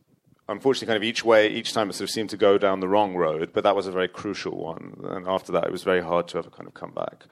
[0.47, 2.87] unfortunately, kind of each way, each time it sort of seemed to go down the
[2.87, 4.95] wrong road, but that was a very crucial one.
[5.03, 7.25] And after that, it was very hard to ever kind of come back.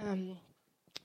[0.00, 0.32] Euh,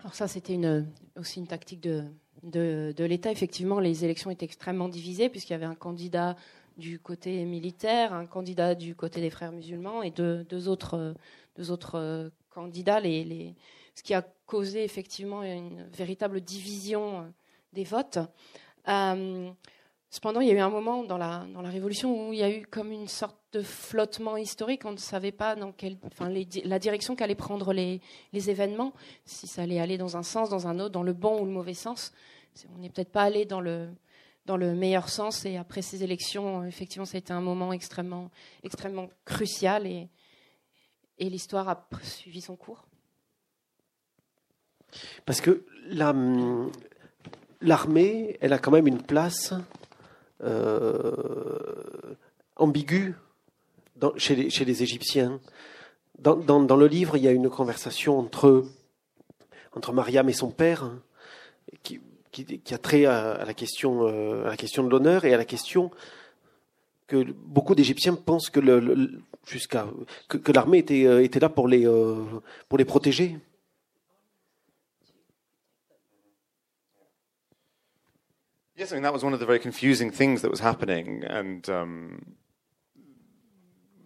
[0.01, 2.03] alors ça, c'était une, aussi une tactique de,
[2.43, 3.31] de, de l'État.
[3.31, 6.35] Effectivement, les élections étaient extrêmement divisées puisqu'il y avait un candidat
[6.77, 11.15] du côté militaire, un candidat du côté des frères musulmans et deux, deux autres,
[11.95, 17.23] euh, candidats, ce qui a causé effectivement une véritable division euh,
[17.73, 18.19] des votes.
[18.87, 19.51] Euh,
[20.09, 22.65] cependant, il y a eu un moment dans la, Révolution où il y a eu
[22.65, 24.85] comme une sorte de flottement historique.
[24.85, 26.31] On ne savait pas dans quelle, enfin,
[26.65, 28.01] la direction qu'allaient prendre les,
[28.33, 28.93] événements,
[29.25, 31.51] si ça allait aller dans un sens, dans un autre, dans le bon ou le
[31.51, 32.11] mauvais sens.
[32.75, 33.89] On n'est peut-être pas allé dans le,
[34.45, 35.45] dans le meilleur sens.
[35.45, 38.29] Et après ces élections, effectivement, ça a été un moment extrêmement,
[38.63, 40.09] extrêmement crucial et,
[41.19, 42.83] l'histoire a suivi son cours.
[45.25, 45.65] Parce que
[47.61, 49.53] l'armée, elle a quand même une place
[50.43, 52.15] euh,
[52.57, 53.15] ambiguë
[54.17, 55.39] chez, les, Égyptiens.
[56.19, 58.65] Dans, le livre, il y a une conversation entre,
[59.71, 60.91] entre Mariam et son père
[61.83, 62.01] qui,
[62.33, 65.37] qui, a trait à, à, la question, euh, à la question de l'honneur et à
[65.37, 65.91] la question
[67.07, 68.59] que beaucoup d'Égyptiens pensent que
[70.51, 72.23] l'armée était, euh, était là pour les, euh,
[72.67, 73.37] pour les protéger.
[78.75, 81.69] Yes, I mean that was one of the very confusing things that was happening, and
[81.69, 82.35] um,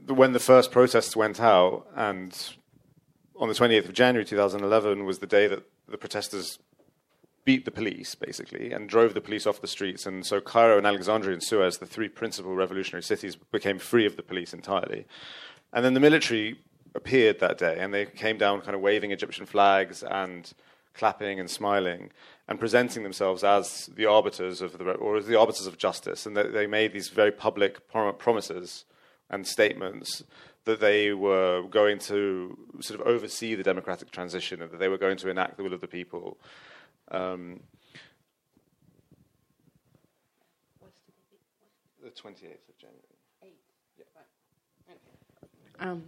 [0.06, 2.34] when the first protests went out, and
[3.40, 6.60] on the 28th of January 2011 was the day that the protesters
[7.48, 10.06] beat the police, basically, and drove the police off the streets.
[10.06, 14.18] And so Cairo and Alexandria and Suez, the three principal revolutionary cities, became free of
[14.18, 15.06] the police entirely.
[15.72, 16.60] And then the military
[16.94, 20.54] appeared that day, and they came down kind of waving Egyptian flags and
[20.94, 22.12] clapping and smiling
[22.50, 26.36] and presenting themselves as the arbiters of the or as the arbiters of justice, and
[26.36, 28.84] they, they made these very public promises
[29.30, 30.22] and statements
[30.66, 34.98] that they were going to sort of oversee the democratic transition and that they were
[34.98, 36.38] going to enact the will of the people.
[37.12, 37.60] Um,
[42.02, 43.18] the 28th of January.
[45.80, 46.02] Um,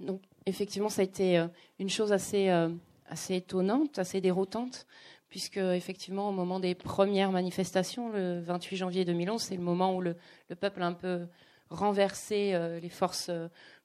[0.00, 1.46] donc, effectivement, ça a été euh,
[1.78, 2.68] une chose assez, euh,
[3.06, 4.86] assez étonnante, assez déroutante,
[5.28, 10.00] puisque effectivement, au moment des premières manifestations, le 28 janvier 2011, c'est le moment où
[10.00, 10.16] le,
[10.50, 11.26] le, peuple a un peu
[11.70, 13.30] renversé euh, les forces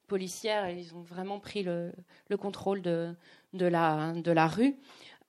[0.08, 1.94] policières et ils ont vraiment pris le,
[2.30, 3.14] le contrôle de,
[3.54, 4.76] de, la, de la rue.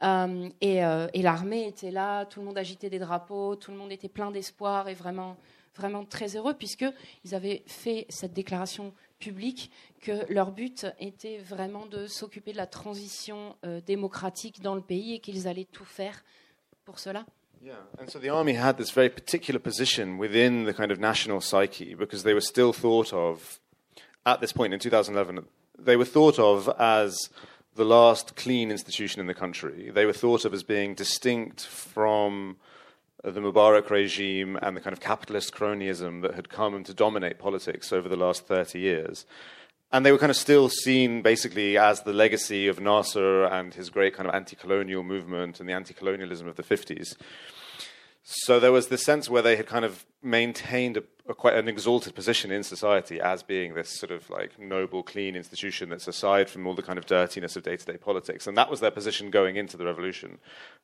[0.03, 3.77] Euh, et, euh, et l'armée était là, tout le monde agitait des drapeaux, tout le
[3.77, 5.37] monde était plein d'espoir et vraiment,
[5.77, 12.07] vraiment très heureux, puisqu'ils avaient fait cette déclaration publique que leur but était vraiment de
[12.07, 16.23] s'occuper de la transition euh, démocratique dans le pays et qu'ils allaient tout faire
[16.85, 17.25] pour cela.
[17.61, 21.41] Yeah, and so the army had this very particular position within the kind of national
[21.41, 23.59] psyche because they were still thought of,
[24.25, 25.41] at this point in 2011,
[25.77, 27.31] they were thought of as
[27.79, 29.91] the last clean institution in the country.
[29.91, 32.57] They were thought of as being distinct from
[33.23, 37.93] the Mubarak regime and the kind of capitalist cronyism that had come to dominate politics
[37.93, 39.27] over the last 30 years.
[39.93, 43.91] And they were kind of still seen basically as the legacy of Nasser and his
[43.91, 47.15] great kind of anti colonial movement and the anti colonialism of the 50s.
[48.25, 51.69] So there was this sense where they had kind of maintained a, a, quite an
[51.69, 56.49] exalted position in society as being this sort of like noble, clean institution that's aside
[56.49, 58.47] from all the kind of dirtiness of day to day politics.
[58.47, 60.39] And that was their position going into the revolution.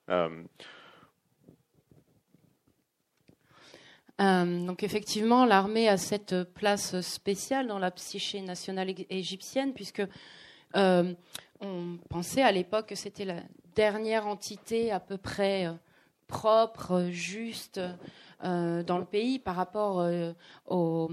[0.09, 0.49] Um,
[4.21, 10.03] Euh, donc effectivement, l'armée a cette place spéciale dans la psyché nationale égyptienne, puisque
[10.77, 11.13] euh,
[11.61, 13.43] on pensait à l'époque que c'était la
[13.75, 15.73] dernière entité à peu près euh,
[16.27, 17.81] propre, juste
[18.45, 20.33] euh, dans le pays par rapport euh,
[20.67, 21.09] au,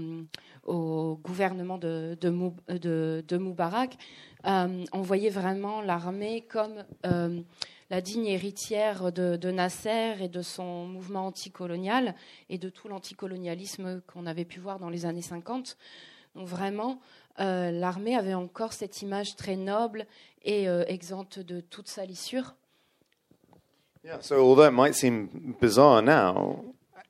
[1.22, 3.96] gouvernement de, Moubarak.
[4.44, 6.84] Euh, on voyait vraiment l'armée comme
[7.90, 12.14] la digne héritière de, Nasser et de son mouvement anticolonial
[12.50, 15.78] et de tout l'anticolonialisme qu'on avait pu voir dans les années 50.
[16.34, 17.00] Donc vraiment,
[17.38, 20.06] l'armée avait encore cette image très noble
[20.44, 22.54] et exempte de toute salissure.
[24.04, 26.64] Yeah, so although it might seem bizarre now,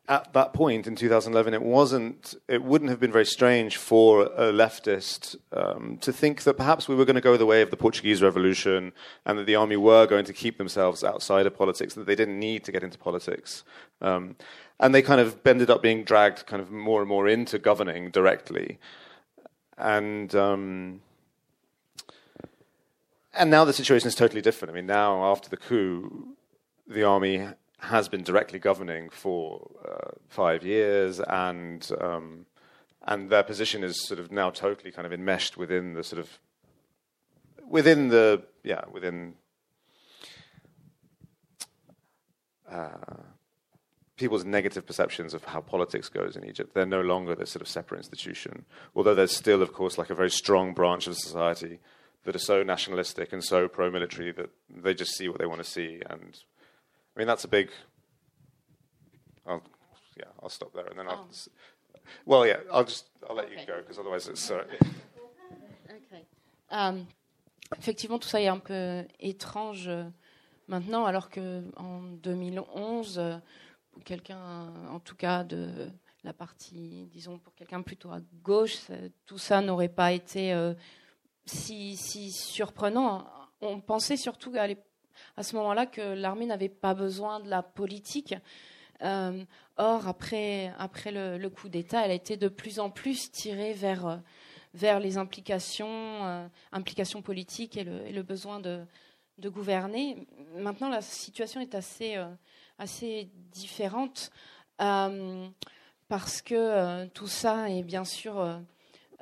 [0.08, 4.52] at that point in 2011, it wasn't, it wouldn't have been very strange for a
[4.52, 7.78] leftist um, to think that perhaps we were going to go the way of the
[7.78, 8.92] Portuguese Revolution
[9.24, 12.38] and that the army were going to keep themselves outside of politics, that they didn't
[12.38, 13.64] need to get into politics.
[14.02, 14.36] Um,
[14.78, 18.10] and they kind of ended up being dragged kind of more and more into governing
[18.10, 18.78] directly.
[19.78, 21.00] And, um,
[23.32, 24.72] and now the situation is totally different.
[24.72, 26.36] I mean, now after the coup,
[26.92, 32.46] the army has been directly governing for uh, five years, and um,
[33.02, 36.38] and their position is sort of now totally kind of enmeshed within the sort of
[37.68, 39.34] within the yeah within
[42.70, 42.88] uh,
[44.16, 46.74] people's negative perceptions of how politics goes in Egypt.
[46.74, 50.14] They're no longer this sort of separate institution, although there's still, of course, like a
[50.14, 51.80] very strong branch of society
[52.24, 55.68] that are so nationalistic and so pro-military that they just see what they want to
[55.68, 56.38] see and
[57.14, 57.70] I mean, that's a big.
[59.46, 59.62] I'll,
[60.16, 61.28] yeah, I'll stop there, and then I'll.
[61.30, 61.50] Oh.
[62.26, 63.60] Well, yeah, I'll just I'll let okay.
[63.60, 64.50] you go because otherwise it's.
[64.50, 64.64] Uh,
[65.90, 66.26] okay.
[66.70, 67.06] Um,
[67.78, 70.04] effectivement, tout ça est un peu étrange euh,
[70.68, 73.36] maintenant, alors que en 2011, euh,
[74.04, 75.88] quelqu'un, en tout cas de
[76.24, 78.78] la partie, disons, pour quelqu'un plutôt à gauche,
[79.26, 80.74] tout ça n'aurait pas été euh,
[81.44, 83.26] si, si surprenant.
[83.60, 84.86] On pensait surtout à l'époque
[85.36, 88.34] à ce moment-là que l'armée n'avait pas besoin de la politique.
[89.02, 89.44] Euh,
[89.76, 94.20] or, après, après le, coup d'État, elle a été de plus en plus tirée vers,
[94.74, 98.84] vers les implications, euh, implications politiques et le, besoin de,
[99.40, 100.28] gouverner.
[100.56, 102.28] Maintenant, la situation est assez, euh,
[102.78, 104.30] assez différente
[106.08, 108.60] parce que tout ça est bien sûr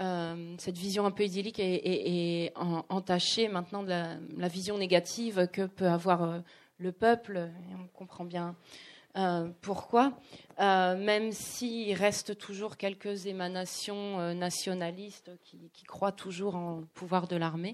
[0.00, 5.88] euh, cette vision un peu idyllique est, entachée maintenant de la, vision négative que peut
[5.88, 6.38] avoir euh,
[6.78, 7.36] le peuple.
[7.36, 8.54] Et on comprend bien
[9.18, 10.12] euh, pourquoi,
[10.58, 17.72] même s'il reste toujours quelques émanations nationalistes qui, qui, croient toujours en pouvoir de l'armée.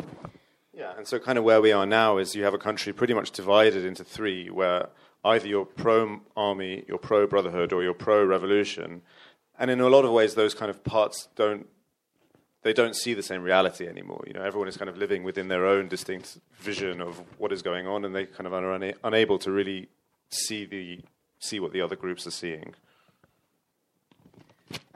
[0.75, 3.15] Yeah, and so kind of where we are now is you have a country pretty
[3.15, 4.89] much divided into three, where
[5.25, 9.01] either you're pro army, you're pro brotherhood, or you're pro revolution.
[9.59, 11.67] And in a lot of ways, those kind of parts don't
[12.66, 14.22] they don't see the same reality anymore.
[14.26, 17.62] You know, everyone is kind of living within their own distinct vision of what is
[17.62, 19.88] going on, and they kind of are una- unable to really
[20.31, 21.00] see the
[21.38, 22.74] see what the other groups are seeing.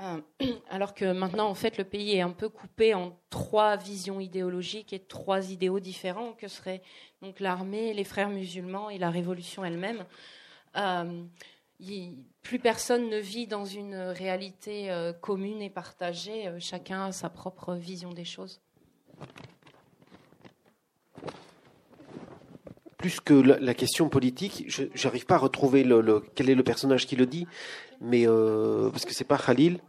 [0.00, 0.20] Euh,
[0.70, 4.92] alors que maintenant, en fait, le pays est un peu coupé en trois visions idéologiques
[4.92, 6.82] et trois idéaux différents, que seraient
[7.22, 10.04] donc l'armée, les frères musulmans et la révolution elle-même.
[10.76, 11.22] Euh,
[12.42, 16.48] plus personne ne vit dans une réalité euh, commune et partagée.
[16.48, 18.60] Euh, chacun a sa propre vision des choses.
[22.96, 27.06] Plus que la, question politique, je n'arrive pas à retrouver le, quel est le personnage
[27.06, 27.46] qui le dit,
[28.02, 29.80] mais euh, parce que c'est pas Khalil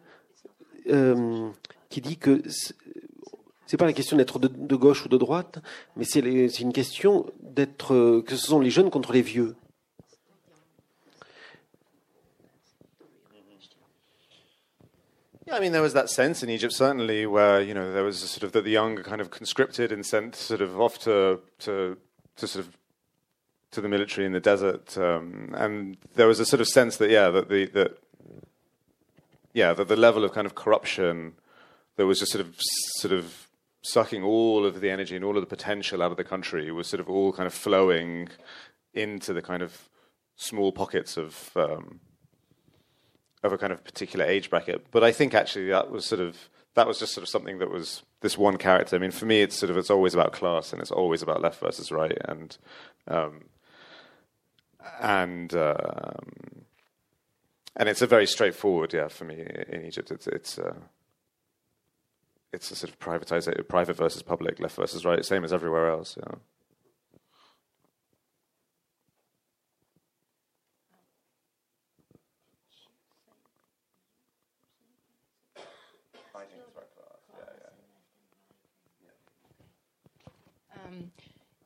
[1.90, 2.42] qui dit que
[3.66, 5.60] c'est pas la question d'être de, de, gauche ou de droite,
[5.98, 9.56] mais c'est une question d'être que ce sont les jeunes contre les vieux.
[15.52, 18.20] Yeah, I mean, there was that sense in Egypt certainly where you know there was
[18.20, 21.98] sort of that the young kind of conscripted and sent sort of off to to
[22.38, 22.78] to sort of
[23.72, 27.10] to the military in the desert, um, and there was a sort of sense that
[27.10, 27.98] yeah that the that
[29.54, 31.34] yeah that the level of kind of corruption
[31.98, 32.56] that was just sort of
[33.00, 33.50] sort of
[33.82, 36.88] sucking all of the energy and all of the potential out of the country was
[36.88, 38.30] sort of all kind of flowing
[38.94, 39.90] into the kind of
[40.38, 42.00] small pockets of um,
[43.44, 44.86] of a kind of particular age bracket.
[44.92, 47.70] But I think actually that was sort of that was just sort of something that
[47.70, 48.96] was this one character.
[48.96, 51.42] I mean, for me, it's sort of it's always about class and it's always about
[51.42, 52.58] left versus right, and
[53.08, 53.46] um,
[55.02, 56.66] and um,
[57.76, 60.12] and it's a very straightforward, yeah, for me in Egypt.
[60.12, 60.76] It's it's uh,
[62.54, 66.18] it's a sort of privatized, private versus public, left versus right, same as everywhere else.
[66.18, 66.36] Yeah.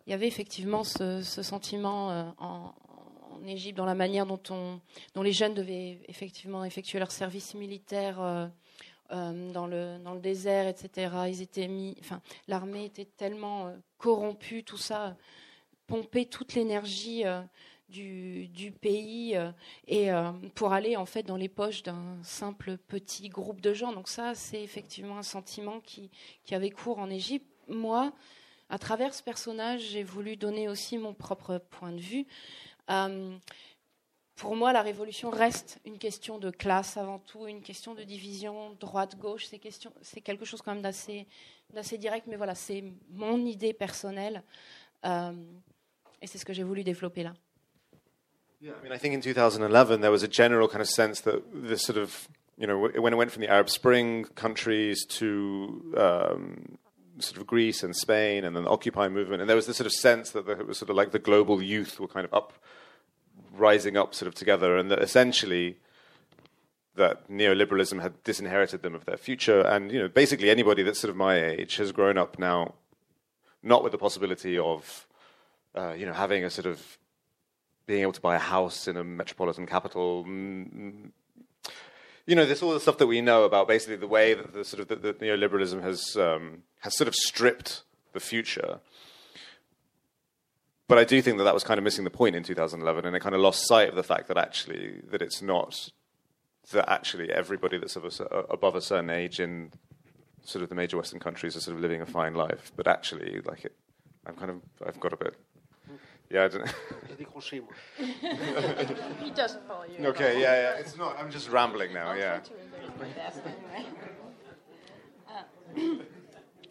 [0.06, 2.74] Il y avait effectivement ce, sentiment euh, en,
[3.48, 4.80] Égypte, dans la manière dont, on,
[5.14, 8.48] dont les jeunes devaient effectivement effectuer leur service militaire euh,
[9.12, 11.12] euh, dans, le, désert, etc.
[11.28, 15.16] Ils étaient mis, enfin, l'armée était tellement corrompue, tout ça
[15.86, 17.24] pompait toute l'énergie
[17.90, 19.38] du, pays
[20.56, 23.92] pour aller en fait dans les poches d'un simple petit groupe de gens.
[23.92, 26.10] Donc ça, c'est effectivement un sentiment qui,
[26.46, 27.46] qui avait cours en Égypte.
[27.68, 28.12] Moi,
[28.70, 32.26] à travers ce personnage, j'ai voulu donner aussi mon propre point de vue.
[32.90, 33.36] Euh,
[34.36, 38.76] pour moi, la révolution reste une question de classe avant tout, une question de division
[38.80, 39.46] droite-gauche.
[39.46, 41.28] C'est, quelque chose quand même d'assez,
[41.98, 44.44] direct, mais voilà, c'est mon idée personnelle.
[45.06, 45.32] Euh,
[46.22, 47.34] et c'est ce que j'ai voulu développer là.
[48.62, 51.44] Yeah, I mean, I think in 2011 there was a general kind of sense that
[51.54, 56.78] the sort of, you know, when it went from the Arab Spring countries to um,
[57.20, 59.88] sort of Greece and Spain and then the Occupy movement, and there was this sort
[59.88, 62.54] of sense that it was sort of like the global youth were kind of up
[63.54, 65.78] rising up sort of together, and that essentially
[66.96, 69.62] that neoliberalism had disinherited them of their future.
[69.62, 72.76] And you know, basically anybody that's sort of my age has grown up now,
[73.62, 75.08] not with the possibility of,
[75.76, 76.98] uh, you know, having a sort of
[77.86, 80.26] being able to buy a house in a metropolitan capital.
[82.26, 84.66] You know, this all the stuff that we know about basically the way that the
[84.66, 88.80] sort of the, the neoliberalism has um, has sort of stripped the future
[90.88, 93.16] but I do think that that was kind of missing the point in 2011, and
[93.16, 95.90] it kind of lost sight of the fact that actually that it's not
[96.72, 99.72] that actually everybody that's a, above a certain age in
[100.44, 103.42] sort of the major Western countries are sort of living a fine life, but actually,
[103.42, 103.76] like it,
[104.26, 105.36] I'm kind of I've got a bit.
[106.30, 106.72] Yeah, I don't know.
[109.24, 110.08] he doesn't follow you.
[110.08, 110.80] Okay, yeah, yeah.
[110.80, 111.18] It's not.
[111.20, 112.10] I'm just rambling now.
[112.10, 112.40] I'll yeah.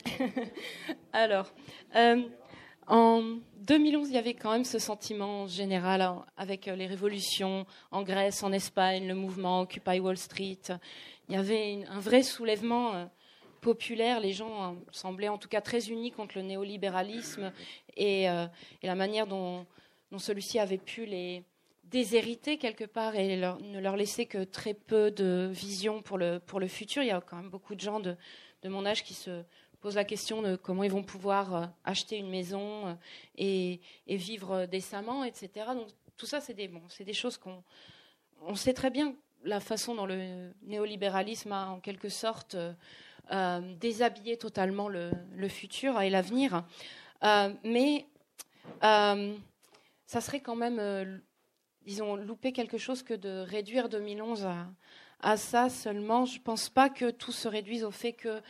[1.12, 1.46] Alors,
[1.96, 2.22] euh,
[2.86, 7.66] en 2011, il y avait quand même ce sentiment général hein, avec euh, les révolutions
[7.90, 10.60] en Grèce, en Espagne, le mouvement Occupy Wall Street.
[11.28, 13.04] Il y avait un vrai soulèvement euh,
[13.64, 14.20] populaire.
[14.20, 17.52] Les gens euh, semblaient en tout cas très unis contre le néolibéralisme
[17.96, 18.26] et,
[18.82, 19.66] la manière dont,
[20.16, 21.42] celui-ci avait pu les
[21.84, 26.60] déshériter quelque part et ne leur laisser que très peu de vision pour le, pour
[26.60, 27.02] le futur.
[27.02, 28.16] Il y a quand même beaucoup de gens de
[28.68, 29.44] mon âge qui se
[29.84, 32.94] pose la question de comment ils vont pouvoir euh, acheter une maison euh,
[33.36, 35.50] et, vivre décemment, etc.
[35.74, 37.62] Donc tout ça, c'est des, bon, des choses qu'on
[38.40, 42.56] on sait très bien la façon dont le néolibéralisme a en quelque sorte
[43.32, 45.10] euh, déshabillé totalement le,
[45.48, 46.64] futur et l'avenir.
[47.22, 48.06] mais
[48.82, 51.20] ça serait quand même,
[51.82, 54.66] disons, louper quelque chose que de réduire 2011 à,
[55.20, 56.24] à ça seulement.
[56.24, 58.40] Je ne pense pas que tout se réduise au fait que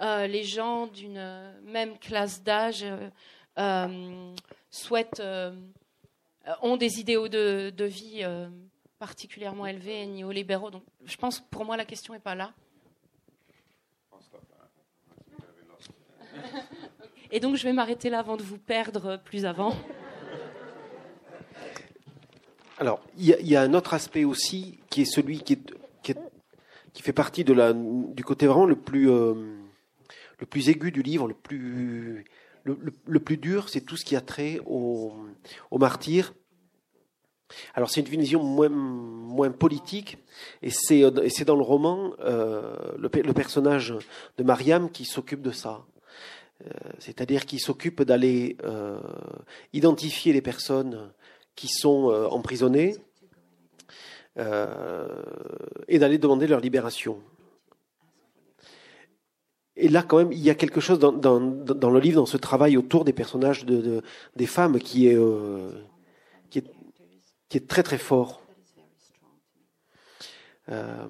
[0.00, 3.10] euh, les gens d'une même classe d'âge euh,
[3.58, 4.34] euh,
[4.70, 5.22] souhaitent,
[6.62, 8.24] ont des idéaux de, de vie
[8.98, 10.70] particulièrement élevés et néolibéraux.
[10.70, 12.52] Donc, je pense, pour moi, la question n'est pas là.
[17.30, 19.74] Et donc, je vais m'arrêter là avant de vous perdre plus avant.
[22.78, 25.58] Alors, il y, a un autre aspect aussi qui est celui qui,
[26.02, 29.08] qui, fait partie de la, du côté vraiment le plus
[30.40, 32.24] le plus aigu du livre, le plus,
[32.64, 35.14] le, plus dur, c'est tout ce qui a trait au,
[35.70, 36.34] au martyr.
[37.74, 40.18] Alors c'est une vision moins, moins politique,
[40.62, 41.02] et c'est
[41.44, 43.94] dans le roman euh, le, le, personnage
[44.38, 45.84] de Mariam qui s'occupe de ça.
[46.62, 49.00] Euh, c'est-à-dire qui s'occupe d'aller euh,
[49.72, 51.12] identifier les personnes
[51.56, 52.96] qui sont emprisonnées
[54.36, 57.22] et d'aller demander leur libération.
[59.76, 62.76] Et là, quand même, il y a quelque chose dans, le livre, dans ce travail
[62.76, 64.02] autour des personnages de, de
[64.36, 65.70] des femmes qui est, euh,
[67.68, 68.42] très très fort.
[70.68, 71.06] Euh,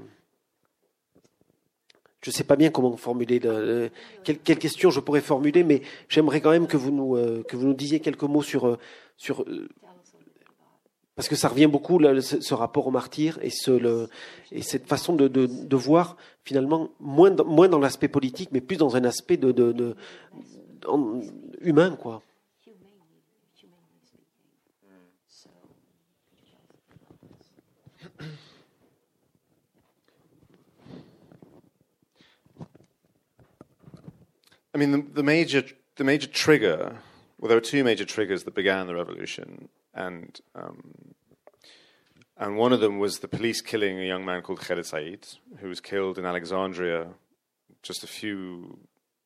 [2.24, 3.90] je ne sais pas bien comment formuler, le,
[4.24, 7.66] quelle, question je pourrais formuler, mais j'aimerais quand même que vous nous, euh, que vous
[7.66, 8.78] nous disiez quelques mots sur,
[9.18, 9.68] sur euh,
[11.16, 14.08] parce que ça revient beaucoup, ce, rapport au martyr et, ce,
[14.52, 18.78] et cette façon de, de, voir, finalement, moins dans, moins dans l'aspect politique, mais plus
[18.78, 19.94] dans un aspect de, de
[21.60, 22.22] humain, quoi.
[34.74, 35.64] I mean, the, the major
[35.96, 36.98] the major trigger.
[37.38, 39.68] Well, there were two major triggers that began the revolution.
[39.94, 41.14] and um,
[42.36, 45.68] and one of them was the police killing a young man called Khaled Said, who
[45.68, 47.10] was killed in Alexandria
[47.82, 48.78] just a few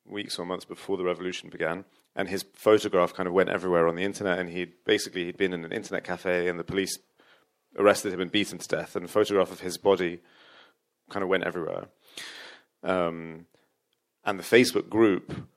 [0.05, 1.85] weeks or months before the revolution began.
[2.15, 4.37] And his photograph kind of went everywhere on the internet.
[4.37, 6.99] And he basically he'd been in an internet cafe, and the police
[7.77, 8.95] arrested him and beat him to death.
[8.95, 10.19] And a photograph of his body
[11.09, 11.87] kind of went everywhere.
[12.83, 13.47] Um,
[14.25, 15.47] and the Facebook group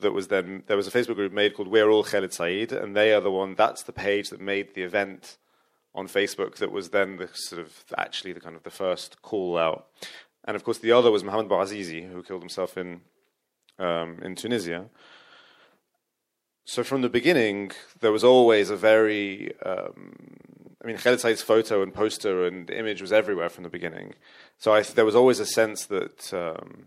[0.00, 2.94] that was then there was a Facebook group made called We're All Khalid Saeed, and
[2.94, 3.54] they are the one.
[3.54, 5.38] That's the page that made the event
[5.94, 6.56] on Facebook.
[6.56, 9.86] That was then the sort of actually the kind of the first call out.
[10.44, 13.00] And of course, the other was Mohammed Bouazizi, who killed himself in
[13.78, 14.86] um, in Tunisia.
[16.64, 17.70] So from the beginning,
[18.00, 20.36] there was always a very um,
[20.86, 24.14] I mean, Khaled Said's photo and poster and image was everywhere from the beginning.
[24.56, 26.86] So I, there was always a sense that, um,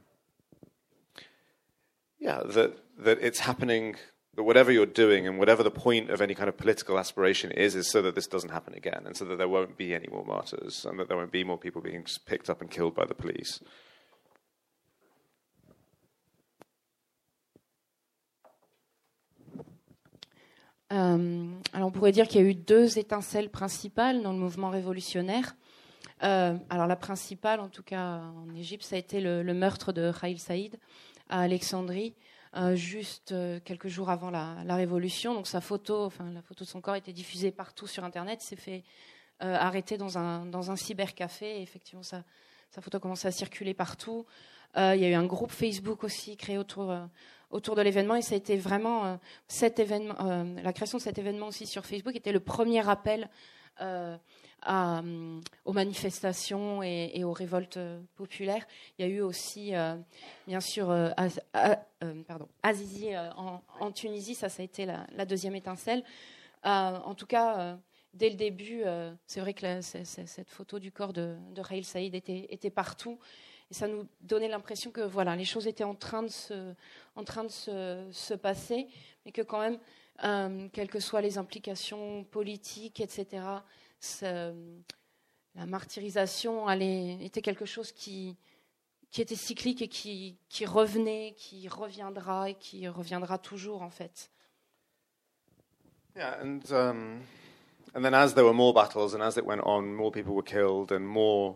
[2.20, 3.96] yeah, that that it's happening.
[4.36, 7.76] That whatever you're doing and whatever the point of any kind of political aspiration is,
[7.76, 10.24] is so that this doesn't happen again, and so that there won't be any more
[10.24, 13.16] martyrs, and that there won't be more people being picked up and killed by the
[13.16, 13.60] police.
[20.92, 24.70] Euh, alors on pourrait dire qu'il y a eu deux étincelles principales dans le mouvement
[24.70, 25.56] révolutionnaire.
[26.24, 30.12] Euh, alors la principale, en tout cas en Égypte, ça a été le, meurtre de
[30.12, 30.78] Khaïl Saïd
[31.30, 32.16] à Alexandrie,
[32.56, 35.34] euh, juste quelques jours avant la, révolution.
[35.34, 38.42] Donc sa photo, enfin la photo de son corps était diffusée partout sur Internet.
[38.42, 38.84] S'est fait
[39.40, 41.62] arrêter dans un, dans un cybercafé.
[41.62, 42.24] Effectivement, sa,
[42.72, 44.26] sa photo a commencé à circuler partout.
[44.76, 46.94] il y a eu un groupe Facebook aussi créé autour
[47.52, 49.16] autour de l'événement et ça a été vraiment euh,
[49.48, 53.30] cet événement, euh, la création de cet événement aussi sur Facebook était le premier appel
[53.82, 54.18] euh,
[54.62, 55.02] à,
[55.66, 57.80] aux manifestations et, aux révoltes
[58.16, 58.66] populaires.
[58.98, 59.74] Il y a eu aussi,
[60.48, 60.88] bien sûr,
[62.28, 66.04] pardon, Azizi en, Tunisie, ça, ça a été la, deuxième étincelle.
[66.64, 67.78] en tout cas,
[68.14, 68.84] dès le début,
[69.26, 73.20] c'est vrai que cette photo du corps de, de Saïd était, partout.
[73.72, 78.88] Et ça nous donnait l'impression que voilà, les choses étaient en train de se, passer,
[79.26, 79.80] mais que quand même,
[80.24, 83.44] euh, quelles que soient les implications politiques, etc.,
[84.22, 88.38] la martyrisation était quelque chose qui,
[89.18, 94.30] était cyclique et qui, qui revenait, qui reviendra et qui reviendra toujours en fait.
[96.16, 97.22] Yeah, and um,
[97.94, 100.44] and then as there were more battles and as it went on, more people were
[100.44, 101.56] killed and more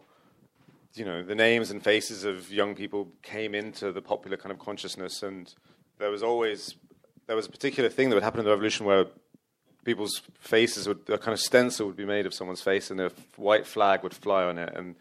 [0.96, 4.60] you know, the names and faces of young people came into the popular kind of
[4.60, 5.54] consciousness, and
[5.98, 6.76] there was always
[7.28, 9.06] there was a particular thing that would happen in the revolution where
[9.84, 13.12] people's faces would a kind of stencil would be made of someone's face, and a
[13.36, 14.96] white flag would fly on it, and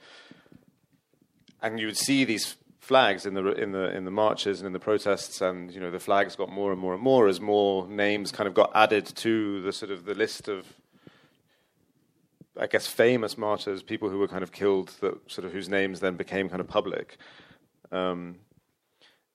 [1.61, 4.73] and you would see these flags in the in the in the marches and in
[4.73, 7.87] the protests, and you know the flags got more and more and more as more
[7.89, 10.67] names kind of got added to the sort of the list of
[12.59, 16.01] I guess, famous martyrs, people who were kind of killed, that sort of whose names
[16.01, 17.17] then became kind of public.
[17.91, 18.37] Um,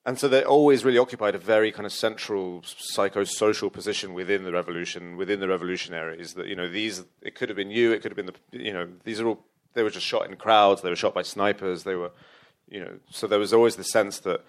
[0.08, 4.54] and so they always really occupied a very kind of central psychosocial position within the
[4.54, 6.34] revolution, within the revolutionaries.
[6.36, 8.72] That you know, these it could have been you, it could have been the you
[8.72, 9.44] know, these are all
[9.74, 12.12] they were just shot in crowds, they were shot by snipers, they were,
[12.70, 14.46] you know, so there was always the sense that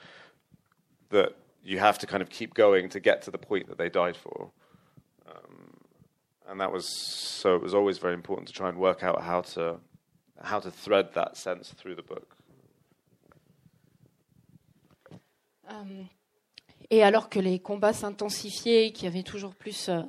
[1.11, 1.35] that
[1.65, 4.17] you have to kind of keep going to get to the point that they died
[4.17, 4.53] for
[5.29, 5.77] um,
[6.47, 9.41] and that was so it was always very important to try and work out how
[9.41, 9.81] to
[10.41, 12.38] how to thread that sense through the book.
[16.91, 20.03] Et alors que les combats s'intensifiaient, qu'il y avait toujours plus euh,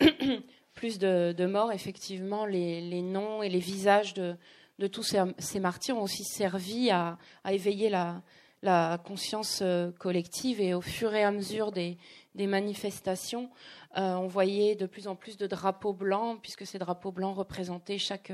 [0.74, 4.34] plus de, morts, effectivement, les, noms et les visages de,
[4.78, 5.04] de tous
[5.38, 8.22] ces, martyrs ont aussi servi à, éveiller la,
[9.04, 11.98] conscience euh, collective et au fur et à mesure des,
[12.34, 13.50] des manifestations,
[13.96, 17.98] euh, on voyait de plus en plus de drapeaux blancs, puisque ces drapeaux blancs représentaient
[17.98, 18.32] chaque,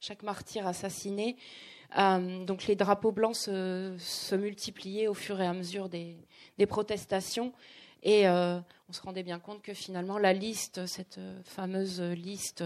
[0.00, 1.36] chaque martyr assassiné.
[1.98, 6.16] Euh, donc les drapeaux blancs se, multipliaient au fur et à mesure des,
[6.68, 7.52] protestations.
[8.02, 12.64] Et euh, on se rendait bien compte que finalement la liste, cette fameuse liste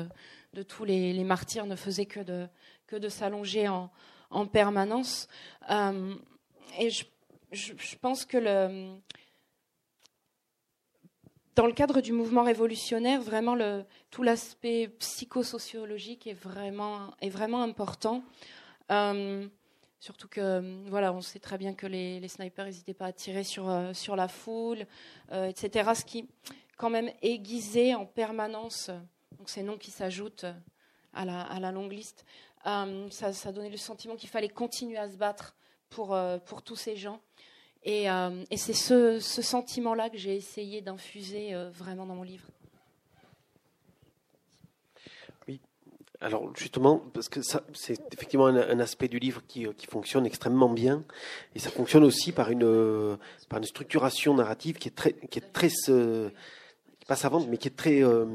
[0.55, 5.29] de tous les, martyrs, ne faisait que de, s'allonger en, permanence.
[6.79, 8.39] et je, pense que
[11.55, 13.57] dans le cadre du mouvement révolutionnaire, vraiment
[14.11, 18.23] tout l'aspect psychosociologique est vraiment important.
[18.91, 19.47] Euh,
[20.01, 23.69] surtout que, voilà, on sait très bien que les, snipers n'hésitaient pas à tirer sur,
[23.69, 24.87] euh, sur la foule,
[25.33, 25.91] euh, etc.
[25.95, 26.29] Ce qui,
[26.77, 28.91] quand même, aiguisait en permanence,
[29.39, 30.47] donc ces noms qui s'ajoutent
[31.13, 32.25] à la, longue liste,
[32.65, 35.57] ça, ça donnait le sentiment qu'il fallait continuer à se battre
[35.89, 37.21] pour, pour tous ces gens.
[37.87, 42.49] Et, euh, c'est ce, sentiment-là que j'ai essayé d'infuser euh, vraiment dans mon livre.
[45.47, 45.61] Oui.
[46.21, 50.71] Alors justement, parce que ça, c'est effectivement un, aspect du livre qui, qui, fonctionne extrêmement
[50.71, 51.05] bien,
[51.55, 55.53] et ça fonctionne aussi par une, par une structuration narrative qui est très, qui est
[55.53, 56.31] très euh,
[57.07, 58.27] pas savante, mais qui est très, euh,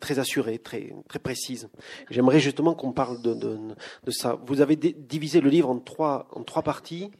[0.00, 1.68] très assurée, très, très précise.
[2.10, 3.58] J'aimerais justement qu'on parle de, de,
[4.04, 4.38] de, ça.
[4.46, 7.10] Vous avez divisé le livre en trois, en trois parties.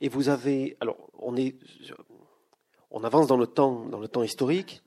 [0.00, 1.56] Et vous avez, alors on est,
[2.90, 4.82] on avance dans le temps, dans le temps historique,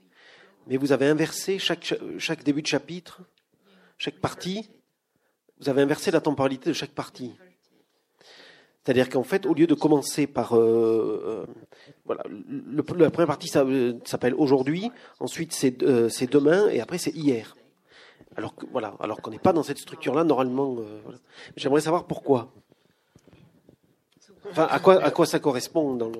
[0.66, 3.22] mais vous avez inversé chaque, chaque début de chapitre,
[3.98, 4.70] chaque partie,
[5.60, 7.34] vous avez inversé la temporalité de chaque partie.
[8.84, 11.46] C'est-à-dire qu'en fait, au lieu de commencer par, euh, euh
[12.06, 13.66] voilà, le, la première partie ça,
[14.04, 14.92] s'appelle aujourd'hui,
[15.22, 17.56] ensuite c'est euh, demain et après c'est hier.
[18.36, 20.76] Alors voilà, qu'on n'est pas dans cette structure-là normalement.
[20.80, 21.00] Euh.
[21.56, 22.52] J'aimerais savoir pourquoi.
[24.50, 26.20] Enfin, à quoi à quoi ça correspond dans le.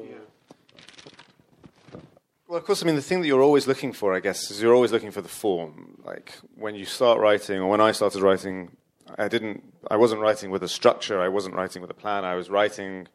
[2.54, 4.62] Well, of course, I mean, the thing that you're always looking for, I guess, is
[4.62, 5.98] you're always looking for the form.
[6.06, 8.78] Like when you start writing, or when I started writing,
[9.18, 12.36] I didn't, I wasn't writing with a structure, I wasn't writing with a plan, I
[12.36, 13.08] was writing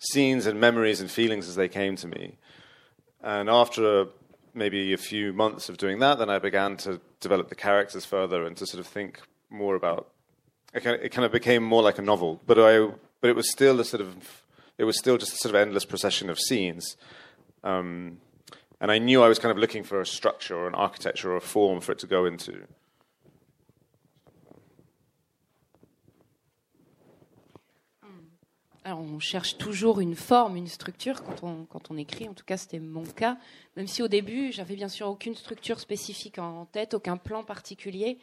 [0.00, 2.36] scenes and memories and feelings as they came to me.
[3.22, 4.06] And after
[4.54, 8.44] maybe a few months of doing that, then I began to develop the characters further
[8.44, 9.20] and to sort of think
[9.50, 10.08] more about.
[10.72, 12.88] It kind of, became more like a novel, but I,
[13.20, 14.42] but it was still a sort of,
[14.78, 16.96] it was still just a sort of endless procession of scenes.
[17.62, 18.18] Um,
[18.84, 21.36] and I knew I was kind of looking for a structure or an architecture or
[21.36, 22.66] a form for it to go into.
[28.84, 32.28] Alors, on cherche toujours une forme, une structure quand on, quand on écrit.
[32.28, 33.38] En tout cas, c'était mon cas.
[33.78, 38.18] Même si au début, j'avais bien sûr aucune structure spécifique en tête, aucun plan particulier,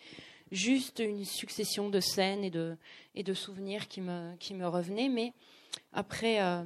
[0.51, 2.77] juste une succession de scènes et de,
[3.15, 5.09] et de souvenirs qui me, qui me revenaient.
[5.09, 5.33] Mais
[5.93, 6.61] après, euh,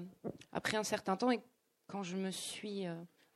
[0.51, 1.39] après un certain temps, et
[1.87, 2.95] quand je me suis euh,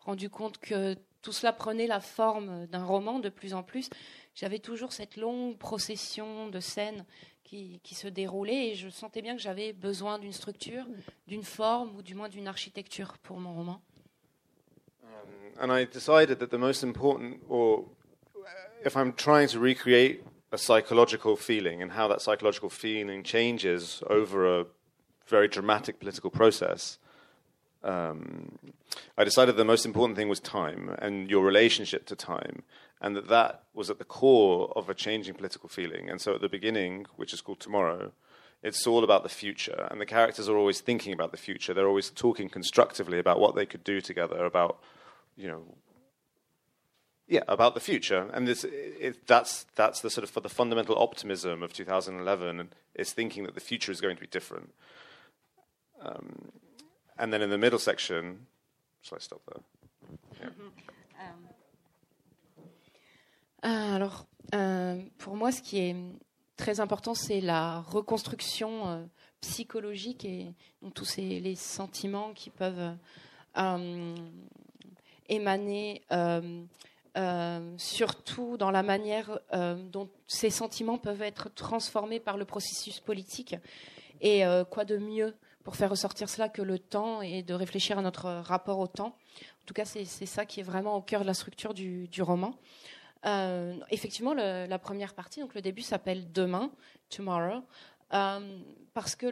[0.09, 3.91] rendu compte que tout cela prenait la forme d'un roman de plus en plus,
[4.33, 7.05] j'avais toujours cette longue procession de scènes
[7.43, 10.85] qui, qui, se déroulait et je sentais bien que j'avais besoin d'une structure,
[11.27, 13.81] d'une forme ou du moins d'une architecture pour mon roman.
[15.03, 17.85] Um, and I decided that the most important, or
[18.83, 24.61] if I'm trying to recreate a psychological feeling and how that psychological feeling changes over
[24.61, 24.65] a
[25.27, 26.97] very dramatic political process,
[27.83, 28.59] um,
[29.17, 32.63] I decided the most important thing was time and your relationship to time,
[33.01, 36.09] and that that was at the core of a changing political feeling.
[36.09, 38.11] And so at the beginning, which is called Tomorrow,
[38.61, 41.73] it's all about the future, and the characters are always thinking about the future.
[41.73, 44.79] They're always talking constructively about what they could do together, about
[45.37, 45.63] you know.
[47.27, 50.97] Yeah, about the future, and this, it, that's that's the sort of for the fundamental
[50.97, 54.73] optimism of 2011 is thinking that the future is going to be different.
[56.01, 56.51] Um,
[57.19, 58.47] and then in the middle section,
[59.01, 59.61] shall I stop there?
[60.41, 60.49] Yeah.
[63.65, 65.95] Euh, alors, euh, pour moi, ce qui est
[66.55, 69.03] très important, c'est la reconstruction euh,
[69.41, 70.53] psychologique et
[70.95, 72.95] tous ces, les sentiments qui peuvent
[73.57, 74.15] euh,
[75.27, 76.03] émaner,
[77.75, 83.57] surtout dans la manière dont ces sentiments peuvent être transformés par le processus politique.
[84.21, 85.35] Et quoi de mieux
[85.69, 89.15] pour faire ressortir cela que le temps et de réfléchir à notre rapport au temps.
[89.35, 92.23] En tout cas, c'est ça qui est vraiment au cœur de la structure du, du
[92.23, 92.55] roman.
[93.27, 96.71] Euh, effectivement, la première partie, donc le début s'appelle Demain,
[97.11, 97.61] Tomorrow,
[98.15, 98.59] euh,
[98.95, 99.27] parce que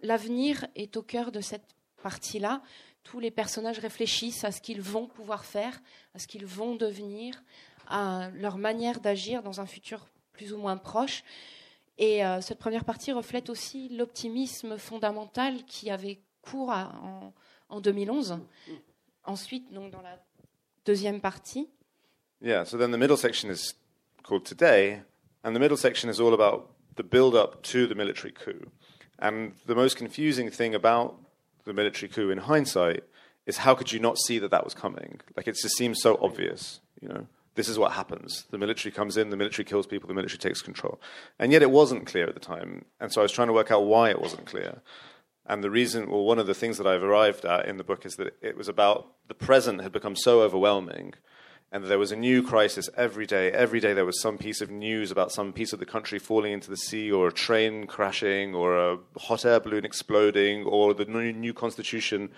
[0.00, 1.74] l'avenir est au cœur de cette
[2.04, 2.62] partie-là.
[3.02, 5.76] Tous les personnages réfléchissent à ce qu'ils vont pouvoir faire,
[6.14, 7.42] à ce qu'ils vont devenir,
[7.88, 11.24] à leur manière d'agir dans un futur plus ou moins proche.
[11.98, 17.32] Et euh, cette première partie reflète aussi l'optimisme fondamental qui avait cours à, en,
[17.68, 18.38] en 2011.
[19.24, 20.18] Ensuite, donc, dans la
[20.84, 21.68] deuxième partie,
[22.40, 23.72] Yeah, so then the middle section is
[24.22, 25.02] called Today,
[25.42, 28.70] and the middle section is all about the build up to the military coup.
[29.18, 31.14] And the most confusing thing about
[31.64, 33.04] the military coup in hindsight
[33.46, 35.20] is how could you not see that that was coming?
[35.36, 37.26] Like it just seems so obvious, you know?
[37.56, 38.44] This is what happens.
[38.50, 41.00] The military comes in, the military kills people, the military takes control.
[41.38, 42.84] And yet it wasn't clear at the time.
[43.00, 44.82] And so I was trying to work out why it wasn't clear.
[45.46, 48.04] And the reason, well, one of the things that I've arrived at in the book
[48.04, 51.14] is that it was about the present had become so overwhelming
[51.76, 53.52] and there was a new crisis every day.
[53.52, 56.54] Every day there was some piece of news about some piece of the country falling
[56.54, 61.04] into the sea, or a train crashing, or a hot air balloon exploding, or the
[61.04, 62.30] new constitution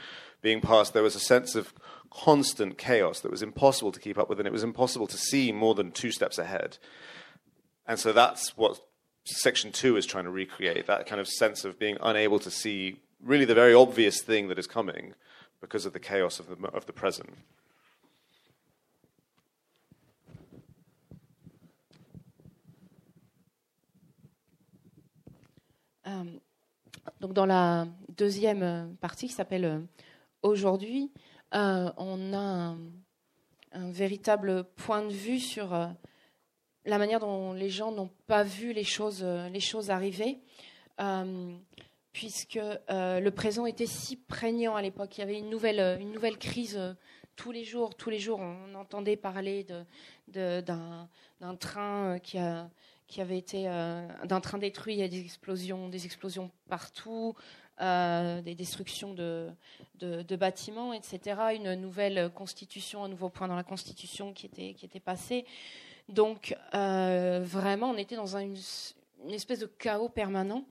[0.42, 0.92] being passed.
[0.92, 1.72] There was a sense of
[2.10, 5.52] constant chaos that was impossible to keep up with, and it was impossible to see
[5.52, 6.78] more than two steps ahead.
[7.86, 8.80] And so that's what
[9.24, 13.02] section two is trying to recreate that kind of sense of being unable to see
[13.22, 15.14] really the very obvious thing that is coming
[15.60, 17.36] because of the chaos of the, of the present.
[27.20, 27.86] Donc dans la
[28.16, 29.80] deuxième euh, partie qui s'appelle euh,
[30.42, 31.10] Aujourd'hui,
[31.52, 32.76] on a
[33.72, 35.70] un, véritable point de vue sur
[36.84, 40.38] la manière dont les gens n'ont pas vu les choses, les choses arriver,
[42.12, 45.18] puisque le présent était si prégnant à l'époque.
[45.18, 46.78] Il y avait une nouvelle, une nouvelle crise
[47.34, 47.96] tous les jours.
[47.96, 51.08] Tous les jours, on entendait parler d'un
[51.40, 52.70] de, train qui a
[53.08, 57.34] qui avait été euh, d'un train détruit, il y a des explosions, des explosions partout.
[57.80, 61.40] euh, des destructions de, bâtiments, etc.
[61.54, 65.46] Une nouvelle constitution, un nouveau point dans la constitution qui était, qui était passé.
[66.08, 68.56] Donc euh, vraiment, on était dans une,
[69.30, 70.64] espèce de chaos permanent.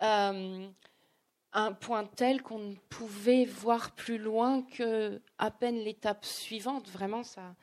[0.00, 6.88] Un point tel qu'on ne pouvait voir plus loin que à peine l'étape suivante.
[6.88, 7.54] Vraiment, ça,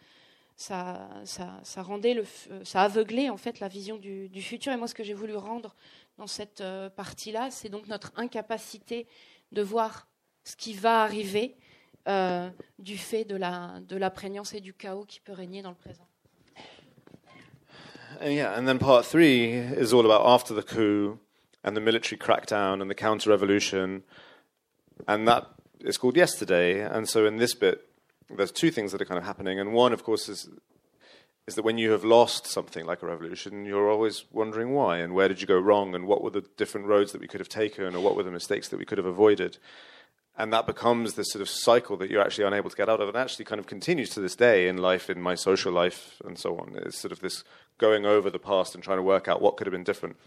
[0.56, 2.24] ça, ça, rendait le,
[2.64, 4.72] ça aveuglait en fait la vision du, futur.
[4.72, 5.76] Et moi, ce que j'ai voulu rendre
[6.18, 9.08] dans cette euh, partie-là, c'est donc notre incapacité
[9.52, 10.08] de voir
[10.44, 11.56] ce qui va arriver
[12.08, 12.50] euh,
[12.80, 16.08] du fait de la, prégnance et du chaos qui peut régner dans le présent.
[18.22, 21.20] And yeah, and then part three is all about after the coup
[21.66, 24.04] and the military crackdown and the counter revolution,
[25.06, 25.50] and that
[25.82, 26.82] is called yesterday.
[26.82, 27.82] And so in this bit,
[28.30, 30.50] there's two things that are kind of happening, and one, of course, is
[31.48, 35.14] is that when you have lost something like a revolution, you're always wondering why and
[35.14, 37.50] where did you go wrong and what were the different roads that we could have
[37.50, 39.60] taken or what were the mistakes that we could have avoided.
[40.38, 43.08] And that becomes this sort of cycle that you're actually unable to get out of
[43.08, 46.38] and actually kind of continues to this day in life, in my social life, and
[46.38, 46.76] so on.
[46.84, 47.44] It's sort of this
[47.78, 50.18] going over the past and trying to work out what could have been different.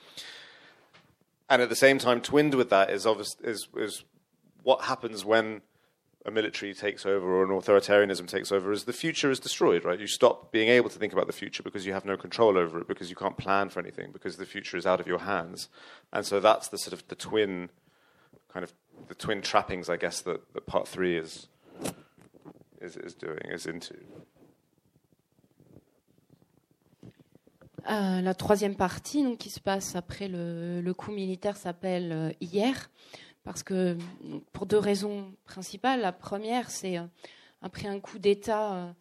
[1.50, 4.04] And at the same time, twinned with that is, obvious, is, is
[4.62, 5.62] what happens when
[6.28, 9.98] a military takes over or an authoritarianism takes over is the future is destroyed, right?
[9.98, 12.80] You stop being able to think about the future because you have no control over
[12.80, 15.68] it, because you can't plan for anything, because the future is out of your hands.
[16.12, 17.70] And so that's the sort of the twin
[18.52, 18.72] kind of
[19.08, 21.48] the twin trappings, I guess, that, that part three is,
[22.80, 23.94] is, is doing, is into.
[27.88, 32.32] Euh, la troisième partie, donc, qui se passe après le, le coup militaire, s'appelle euh,
[32.40, 32.90] Hier.
[33.48, 33.96] Parce que
[34.52, 36.02] pour deux raisons principales.
[36.02, 37.04] La première, c'est euh,
[37.62, 38.92] après un coup d'État, euh,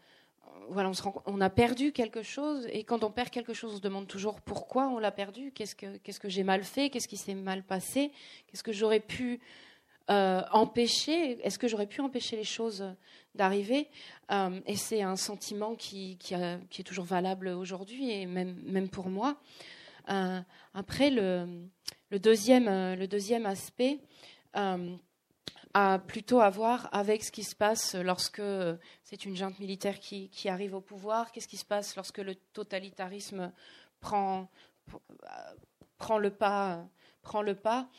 [0.70, 0.89] voilà,
[1.26, 4.39] on, a perdu quelque chose, et quand on perd quelque chose, on se demande toujours
[4.39, 7.62] pourquoi on l'a perdu, qu'est-ce que, qu'est-ce que j'ai mal fait, qu'est-ce qui s'est mal
[7.62, 8.14] passé,
[8.48, 9.41] qu'est-ce que j'aurais pu
[10.10, 12.86] euh, empêcher, est-ce que j'aurais pu empêcher les choses
[13.36, 13.89] d'arriver?
[14.66, 19.36] Et c'est un sentiment qui, qui, est toujours valable aujourd'hui, et même, même pour moi.
[20.74, 21.68] après, le,
[22.12, 24.00] deuxième, le deuxième aspect,
[25.74, 28.41] a plutôt à voir avec ce qui se passe lorsque
[29.04, 33.52] c'est une junte militaire qui, arrive au pouvoir, qu'est-ce qui se passe lorsque le totalitarisme
[34.00, 34.50] prend,
[35.98, 36.86] prend le pas,
[37.22, 37.89] prend le pas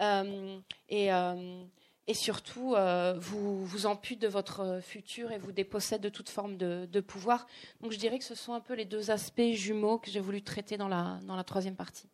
[0.00, 1.62] euh, et, euh,
[2.06, 2.74] et, surtout
[3.18, 7.46] vous, vous ampute de votre futur et vous dépossède de toute forme de, de, pouvoir.
[7.80, 10.42] Donc je dirais que ce sont un peu les deux aspects jumeaux que j'ai voulu
[10.42, 12.08] traiter dans la, dans la troisième partie.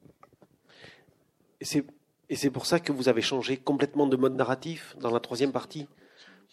[1.61, 1.85] C'est
[2.29, 5.53] et c'est pour ça que vous avez changé complètement de mode narratif dans la troisième
[5.53, 5.87] partie,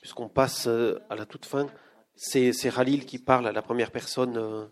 [0.01, 1.67] puisqu'on passe euh, à la toute fin.
[2.15, 2.71] C'est, c'est
[3.05, 4.65] qui parle à la première personne, euh,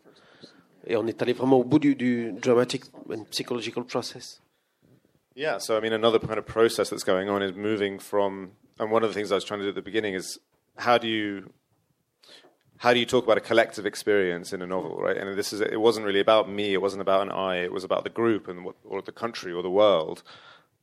[0.85, 4.41] et on est allé vraiment au bout du, du dramatic and psychological process.
[5.35, 8.91] Yeah, so I mean, another kind of process that's going on is moving from, and
[8.91, 10.37] one of the things I was trying to do at the beginning is
[10.77, 11.49] how do you
[12.79, 15.17] how do you talk about a collective experience in a novel, right?
[15.17, 17.83] And this is it wasn't really about me, it wasn't about an I, it was
[17.83, 20.23] about the group and what, or the country or the world.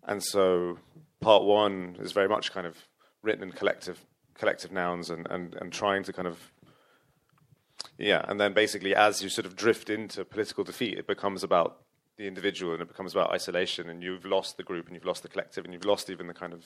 [0.07, 0.78] And so
[1.20, 2.76] part one is very much kind of
[3.22, 4.04] written in collective
[4.34, 6.52] collective nouns and, and, and trying to kind of
[7.98, 11.80] yeah, and then basically as you sort of drift into political defeat, it becomes about
[12.16, 15.22] the individual and it becomes about isolation and you've lost the group and you've lost
[15.22, 16.64] the collective and you've lost even the kind of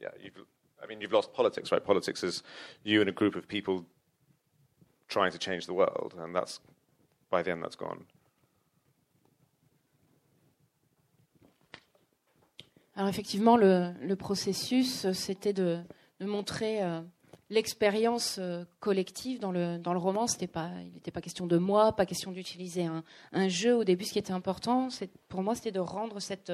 [0.00, 0.34] yeah, you've
[0.82, 1.84] I mean you've lost politics, right?
[1.84, 2.42] Politics is
[2.82, 3.86] you and a group of people
[5.08, 6.60] trying to change the world and that's
[7.30, 8.04] by the end that's gone.
[12.96, 15.80] Alors effectivement, le, processus, c'était de,
[16.20, 17.02] montrer euh,
[17.50, 20.24] l'expérience euh, collective dans le, dans le roman.
[20.50, 22.86] Pas, il n'était pas question de moi, pas question d'utiliser
[23.32, 23.76] un, jeu.
[23.76, 24.88] Au début, ce qui était important,
[25.28, 26.50] pour moi, c'était de rendre cette,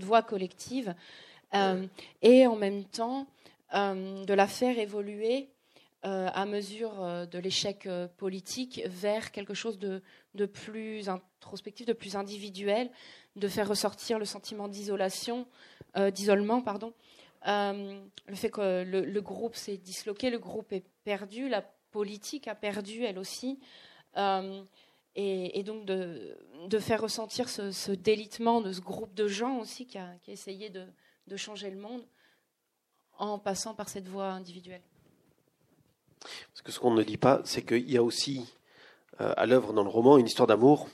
[0.00, 0.94] voix collective
[1.54, 1.84] euh,
[2.22, 3.26] et en même temps
[3.72, 5.48] de la faire évoluer
[6.04, 7.88] à mesure de l'échec
[8.18, 10.02] politique vers quelque chose de,
[10.46, 12.90] plus introspectif, de plus individuel,
[13.36, 14.68] de faire ressortir le sentiment
[15.96, 16.92] euh, d'isolement, pardon.
[17.46, 22.54] Euh, le fait que le, groupe s'est disloqué, le groupe est perdu, la politique a
[22.54, 23.60] perdu elle aussi.
[24.16, 24.62] Euh,
[25.16, 26.36] et, donc de,
[26.80, 30.86] faire ressentir ce, délitement de ce groupe de gens aussi qui a, essayé de,
[31.36, 32.04] changer le monde
[33.18, 34.82] en passant par cette voie individuelle.
[36.52, 38.54] Parce que ce qu'on ne dit pas, c'est qu'il y a aussi
[39.18, 40.88] à l'œuvre dans le roman une histoire d'amour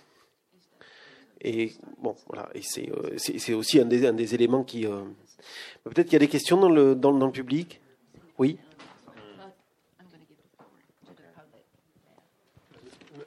[1.43, 1.72] et
[2.03, 4.87] bon, voilà, et c'est, euh, aussi un des, éléments qui.
[4.87, 5.03] Euh,
[5.85, 7.81] peut-être qu'il y a des questions dans le, public?
[8.39, 8.59] Oui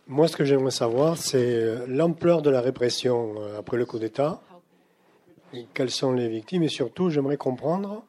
[0.05, 4.41] Moi, ce que j'aimerais savoir, c'est euh, l'ampleur de la répression après le coup d'État.
[5.73, 8.03] Quelles sont les victimes Et surtout, j'aimerais comprendre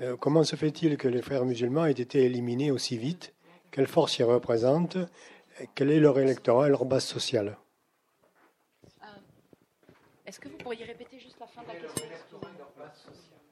[0.00, 3.34] euh, comment se fait-il que les frères musulmans aient été éliminés aussi vite
[3.70, 4.98] Quelle force ils représentent
[5.74, 7.56] Quel est leur électorat et leur base sociale
[10.26, 12.06] Est-ce que vous pourriez répéter juste la fin de la question?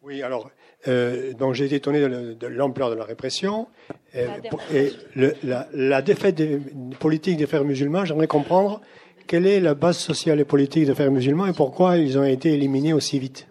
[0.03, 0.49] Oui, alors,
[0.87, 3.67] euh, donc j'ai été étonné de, l'ampleur de la répression.
[4.15, 4.29] Euh,
[4.73, 6.59] et le- la, la défaite des,
[7.01, 8.81] politique des frères musulmans, j'aimerais comprendre
[9.27, 12.55] quelle est la base sociale et politique des frères musulmans et pourquoi ils ont été
[12.55, 13.48] éliminés aussi vite.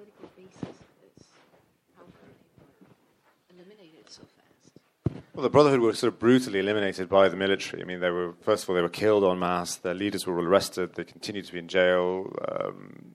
[5.37, 7.83] Well, the Brotherhood were sort of brutally eliminated by the military.
[7.83, 9.75] I mean, they were first of all they were killed en masse.
[9.75, 10.95] Their leaders were arrested.
[10.95, 12.33] They continued to be in jail.
[12.49, 13.13] Um,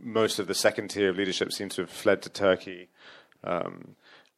[0.00, 2.88] most of the second tier of leadership seemed to have fled to Turkey,
[3.44, 3.94] um,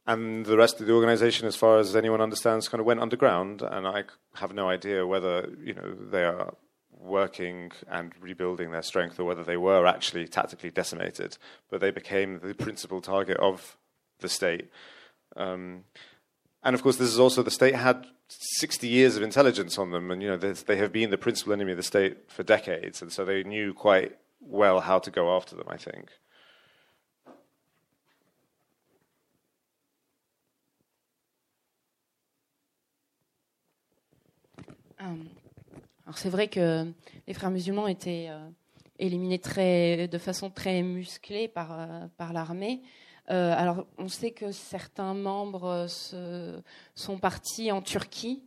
[0.07, 3.63] and the rest of the organization, as far as anyone understands, kind of went underground.
[3.63, 4.05] And I
[4.35, 6.53] have no idea whether you know they are
[6.91, 11.39] working and rebuilding their strength, or whether they were actually tactically decimated.
[11.71, 13.79] But they became the principal target of
[14.19, 14.69] the state.
[15.35, 15.85] Um,
[16.63, 20.11] and of course, this is also the state had 60 years of intelligence on them,
[20.11, 23.13] and you know they have been the principal enemy of the state for decades, and
[23.13, 25.67] so they knew quite well how to go after them.
[25.69, 26.11] I think.
[35.03, 35.05] Euh,
[36.07, 36.87] alors c'est vrai que
[37.27, 38.39] les frères musulmans étaient euh,
[39.01, 42.83] éliminés très, de façon très musclée par, euh, par l'armée.
[43.31, 46.61] Euh, alors on sait que certains membres euh,
[46.95, 48.43] sont partis en Turquie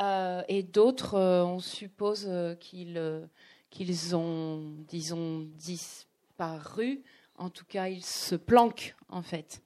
[0.00, 7.02] euh, et d'autres, on suppose qu'ils ont, disons, disparu.
[7.36, 9.62] En tout cas, ils se planquent en fait.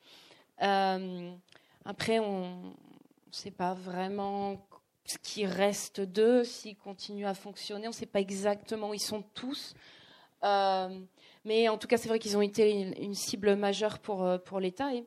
[0.59, 4.67] Après, on ne sait pas vraiment
[5.05, 7.87] ce qui reste d'eux, s'ils continuent à fonctionner.
[7.87, 9.75] On ne sait pas exactement où ils sont tous.
[11.47, 14.25] Euh, mais en tout cas, c'est vrai qu'ils ont été une, une cible majeure pour,
[14.25, 14.93] euh, pour l'État.
[14.95, 15.05] Et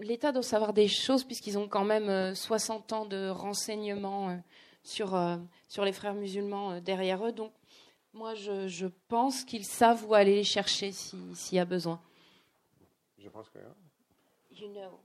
[0.00, 4.36] l'État doit savoir des choses, puisqu'ils ont quand même euh, 60 ans de renseignements euh,
[4.82, 5.36] sur, euh,
[5.68, 7.32] sur les frères musulmans euh, derrière eux.
[7.32, 7.52] Donc,
[8.12, 12.00] moi, je, je pense qu'ils savent où aller les chercher si- s'il y a besoin.
[13.18, 13.58] Je pense que,
[14.56, 15.00] You know.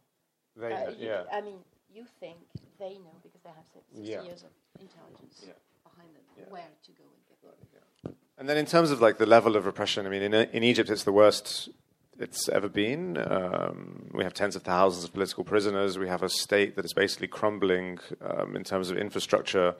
[0.55, 1.25] They, Uh, you- yeah.
[1.31, 1.57] I mean,
[1.91, 2.37] you think
[2.77, 4.23] they know because they have 60 Yeah.
[4.23, 5.53] years of intelligence Yeah.
[5.83, 6.51] behind them, Yeah.
[6.51, 8.13] where to go and get them.
[8.39, 10.89] And then in terms of like the level of repression, I mean, in in Egypt,
[10.89, 11.69] it's the worst
[12.17, 13.17] it's ever been.
[13.17, 15.97] Um, we have tens of thousands of political prisoners.
[15.97, 19.75] We have a state that is basically crumbling um, in terms of infrastructure.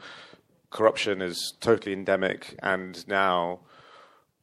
[0.72, 3.62] Corruption is totally endemic, and now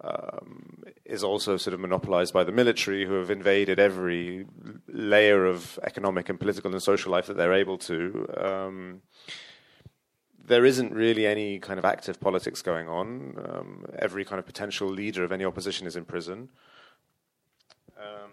[0.01, 4.47] um, is also sort of monopolized by the military, who have invaded every
[4.89, 8.27] layer of economic and political and social life that they're able to.
[10.47, 13.37] There isn't really any kind of active politics going on.
[13.45, 16.51] Um, every kind of potential leader of any opposition is in prison.
[17.99, 18.31] Um,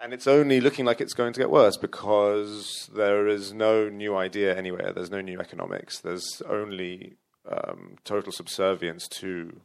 [0.00, 4.16] and it's only looking like it's going to get worse because there is no new
[4.16, 4.92] idea anywhere.
[4.92, 6.00] There's no new economics.
[6.00, 7.16] There's only
[7.48, 9.60] um, total subservience to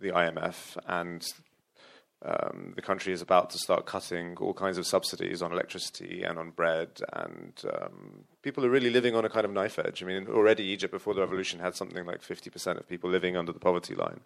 [0.00, 1.26] the IMF and
[2.26, 6.40] um, the country is about to start cutting all kinds of subsidies on electricity and
[6.40, 10.02] on bread, and um, people are really living on a kind of knife edge.
[10.02, 13.52] I mean, already Egypt before the revolution had something like 50% of people living under
[13.52, 14.20] the poverty line,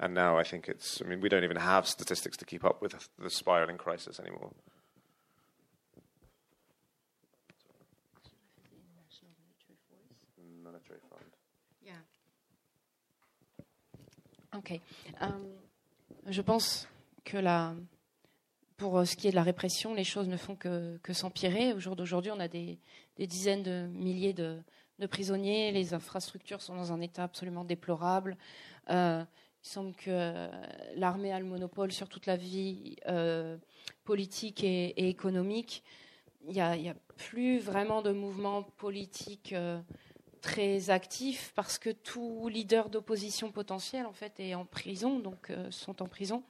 [0.00, 1.02] and now I think it's.
[1.04, 4.50] I mean, we don't even have statistics to keep up with the spiraling crisis anymore.
[10.62, 11.30] Monetary fund.
[11.84, 11.92] Yeah.
[14.54, 14.80] Ok.
[15.20, 15.28] Euh,
[16.30, 16.88] je pense
[17.24, 17.38] que
[18.76, 21.72] pour euh, ce qui est de la répression, les choses ne font que, s'empirer.
[21.72, 22.78] Au jour d'aujourd'hui, on a des,
[23.18, 24.62] dizaines de milliers de,
[25.10, 25.72] prisonniers.
[25.72, 28.36] Les infrastructures sont dans un état absolument déplorable.
[28.90, 29.22] Euh,
[29.62, 30.48] il semble que euh,
[30.96, 32.96] l'armée a le monopole sur toute la vie
[34.04, 35.82] politique et, économique.
[36.46, 39.54] Il n'y a, plus vraiment de mouvement politique
[40.42, 46.02] très actif parce que tout leader d'opposition potentiel en fait est en prison, donc sont
[46.02, 46.42] en prison.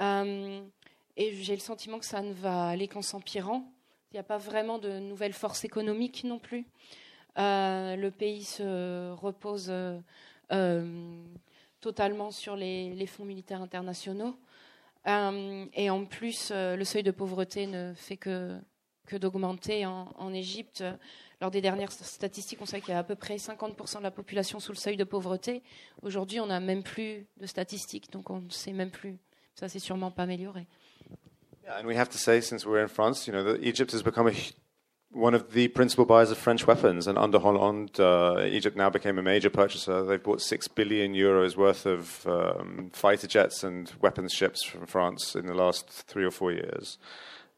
[0.00, 0.62] Euh,
[1.16, 3.70] et j'ai le sentiment que ça ne va aller qu'en s'empirant.
[4.10, 6.66] Il n'y a pas vraiment de nouvelles forces économiques non plus.
[7.38, 9.72] Euh, le pays se repose
[10.52, 11.24] euh,
[11.80, 14.36] totalement sur les, fonds militaires internationaux.
[15.06, 18.58] Et en plus, le seuil de pauvreté ne fait que,
[19.12, 20.82] d'augmenter en, en Égypte.
[21.40, 24.10] Lors des dernières statistiques, on sait qu'il y a à peu près 50% de la
[24.10, 25.62] population sous le seuil de pauvreté.
[26.00, 29.18] Aujourd'hui, on n'a même plus de statistiques, donc on ne sait même plus.
[29.54, 30.66] Ça, sûrement pas amélioré.
[31.64, 34.02] Yeah, and we have to say, since we're in France, you know, that Egypt has
[34.02, 34.34] become a
[35.14, 39.16] one of the principal buyers of French weapons, and under Hollande, uh, Egypt now became
[39.16, 40.04] a major purchaser.
[40.04, 45.36] They've bought six billion euros worth of um, fighter jets and weapons ships from France
[45.36, 46.98] in the last three or four years.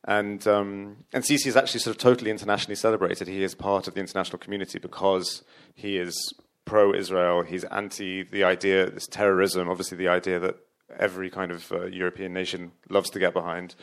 [0.04, 3.26] And um, and Sisi is actually sort of totally internationally celebrated.
[3.26, 5.42] He is part of the international community because
[5.74, 6.34] he is
[6.66, 7.42] pro-Israel.
[7.42, 9.68] He's anti the idea, this terrorism.
[9.68, 10.56] Obviously, the idea that
[10.98, 13.74] every kind of uh, European nation loves to get behind.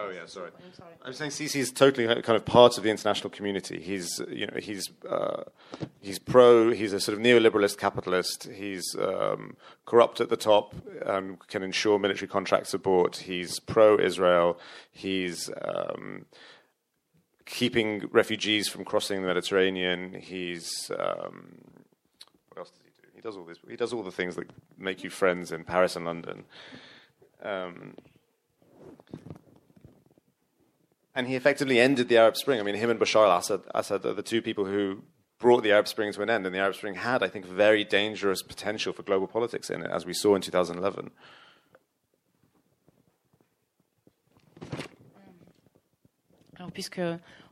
[0.00, 0.50] Oh yeah, sorry.
[0.64, 0.92] I'm sorry.
[1.04, 3.80] I'm saying Sisi is totally kind of part of the international community.
[3.80, 5.42] He's, you know, he's uh,
[6.00, 6.70] he's pro.
[6.70, 8.48] He's a sort of neoliberalist capitalist.
[8.54, 10.72] He's um, corrupt at the top.
[11.04, 13.16] Um, can ensure military contracts are bought.
[13.16, 14.60] He's pro-Israel.
[14.92, 16.26] He's um,
[17.44, 20.14] keeping refugees from crossing the Mediterranean.
[20.14, 21.87] He's um, what else does
[23.18, 23.58] he does all this.
[23.68, 24.48] He does all the things that
[24.78, 26.44] make you friends in Paris and London.
[27.42, 27.94] Um,
[31.16, 32.60] and he effectively ended the Arab Spring.
[32.60, 35.02] I mean, him and Bashar al-Assad Assad are the two people who
[35.40, 37.82] brought the Arab Spring to an end, and the Arab Spring had, I think, very
[37.82, 41.10] dangerous potential for global politics in it, as we saw in 2011.
[46.56, 47.00] Alors, puisque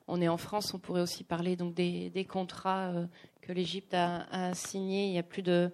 [0.07, 3.07] on est en France, on pourrait aussi parler donc des, des contrats euh,
[3.47, 5.07] que l'Égypte a, a signés.
[5.09, 5.71] Il y a plus de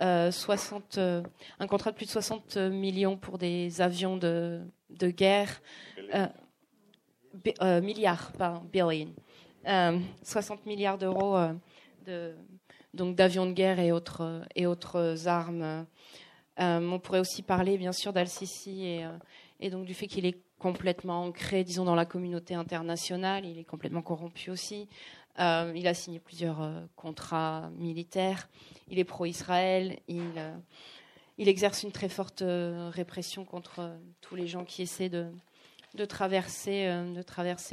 [0.00, 1.22] euh, 60, euh,
[1.58, 5.60] un contrat de plus de 60 millions pour des avions de, de guerre.
[6.14, 6.26] Euh,
[7.60, 9.12] euh, milliards, pardon, billion,
[10.22, 11.52] 60 euh, milliards d'euros euh,
[12.06, 12.34] de,
[12.94, 15.86] donc d'avions de guerre et autres, et autres armes.
[16.58, 19.06] on pourrait aussi parler, bien sûr, d'Al-Sisi et,
[19.60, 23.44] et, donc du fait qu'il est complètement ancré, disons, dans la communauté internationale.
[23.44, 24.88] Il est complètement corrompu aussi.
[25.38, 28.48] Il a signé plusieurs contrats militaires.
[28.88, 29.98] Il est pro-Israël.
[30.08, 30.32] Il,
[31.38, 35.30] il, exerce une très forte répression contre tous les gens qui essaient de,
[36.04, 37.22] traverser, euh,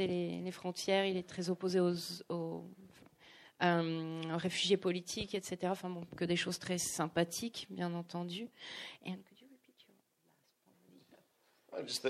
[0.00, 1.06] les, frontières.
[1.06, 2.64] Il est très opposé aux,
[3.62, 5.58] euh, réfugiés politiques, etc.
[5.66, 8.48] Enfin bon, que des choses très sympathiques, bien entendu.
[11.74, 11.86] Point?
[11.86, 12.06] Just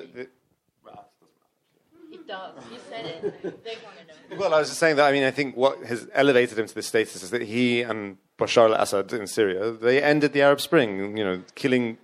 [2.29, 2.73] it.
[2.73, 3.43] You said it.
[3.65, 4.41] They want to know.
[4.41, 5.07] Well, I was just saying that.
[5.07, 8.17] I mean, I think what has elevated him to this status is that he and
[8.39, 11.17] Bashar al-Assad in Syria they ended the Arab Spring.
[11.17, 11.99] You know, killing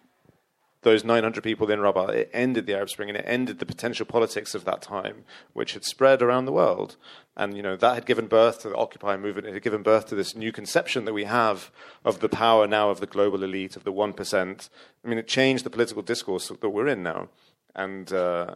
[0.83, 4.07] those 900 people in Rabat, it ended the Arab Spring and it ended the potential
[4.07, 6.97] politics of that time, which had spread around the world.
[7.37, 9.47] And, you know, that had given birth to the Occupy movement.
[9.47, 11.71] It had given birth to this new conception that we have
[12.05, 14.69] of the power now of the global elite, of the 1%.
[15.05, 17.29] I mean, it changed the political discourse that we're in now.
[17.75, 18.55] And, uh,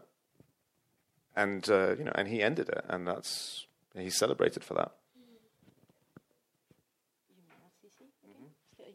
[1.36, 2.84] and uh, you know, and he ended it.
[2.88, 3.66] And that's,
[3.96, 4.92] he's celebrated for that.
[5.16, 5.22] You
[7.36, 8.06] mean RCC?
[8.78, 8.92] Okay.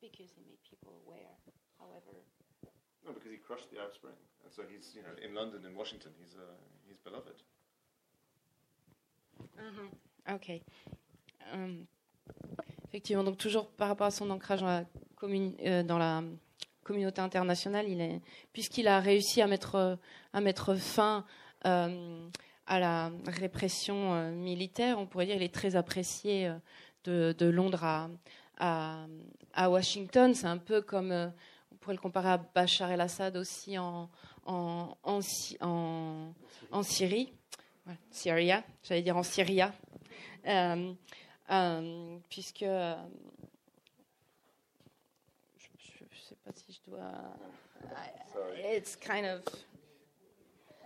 [0.00, 1.34] Because he made people aware
[1.78, 2.16] however
[3.04, 4.14] No, because he crushed the Arab Spring.
[4.44, 6.44] And so he's, you know, in London, in Washington, he's, uh,
[6.86, 7.42] he's beloved.
[9.58, 10.34] Uh-huh.
[10.34, 10.62] Ok.
[11.52, 11.86] Um,
[12.88, 14.84] effectivement, donc toujours par rapport à son ancrage dans la,
[15.16, 16.22] commune, euh, dans la
[16.88, 17.86] communauté internationale,
[18.52, 19.98] puisqu'il a réussi à mettre,
[20.40, 21.26] mettre fin
[21.66, 22.28] euh,
[22.66, 28.08] à la répression euh, militaire, on pourrait dire qu'il est très apprécié euh, de, Londres
[28.58, 29.06] à,
[29.68, 30.34] Washington.
[30.34, 31.28] C'est un peu comme euh,
[31.80, 34.08] pourrait le comparer à Bachar el-Assad aussi en,
[36.82, 37.32] Syrie.
[38.10, 39.22] Syria, j'allais dire en.
[40.46, 40.92] Euh,
[41.50, 42.62] euh, puisque.
[42.62, 42.94] Euh,
[45.58, 47.12] je ne sais pas si je dois.
[48.74, 49.42] It's kind of.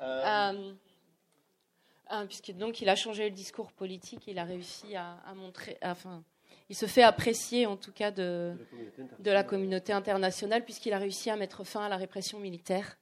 [0.01, 0.77] Um,
[2.11, 5.79] um, puisque donc il a changé le discours politique, il a réussi à, à montrer,
[5.83, 6.25] enfin,
[6.69, 8.57] il se fait apprécier en tout cas de,
[9.21, 12.99] de la communauté internationale puisqu'il a réussi à mettre fin à la répression militaire.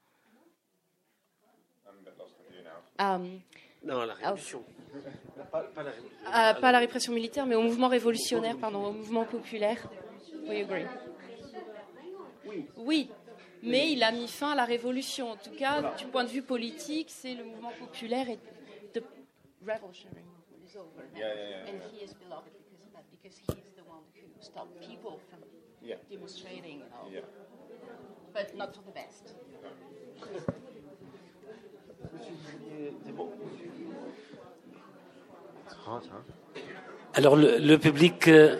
[2.98, 3.40] Um,
[3.82, 4.62] non, la révolution.
[5.50, 6.18] Pas, pas, la révolution.
[6.26, 9.88] Ah, pas, la répression militaire, mais au mouvement révolutionnaire, pardon, au mouvement populaire.
[10.46, 10.84] We agree?
[12.76, 13.10] Oui.
[13.62, 15.30] mais il a mis fin à la révolution.
[15.32, 15.96] En tout cas, voilà.
[15.96, 18.38] du point de vue politique, c'est le mouvement populaire et
[18.92, 19.02] the
[19.66, 22.52] revolutionary movement is over now, yeah, yeah, yeah, and he is beloved
[23.10, 25.40] because he's the one who stopped people from
[25.82, 25.96] yeah.
[26.10, 27.10] demonstrating, you know.
[27.12, 27.20] Yeah.
[28.32, 29.34] But not for the best.
[37.14, 38.28] Alors le, le public.
[38.28, 38.56] Euh,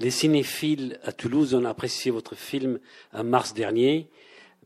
[0.00, 2.78] les cinéphiles à Toulouse ont apprécié votre film
[3.12, 4.08] en mars dernier,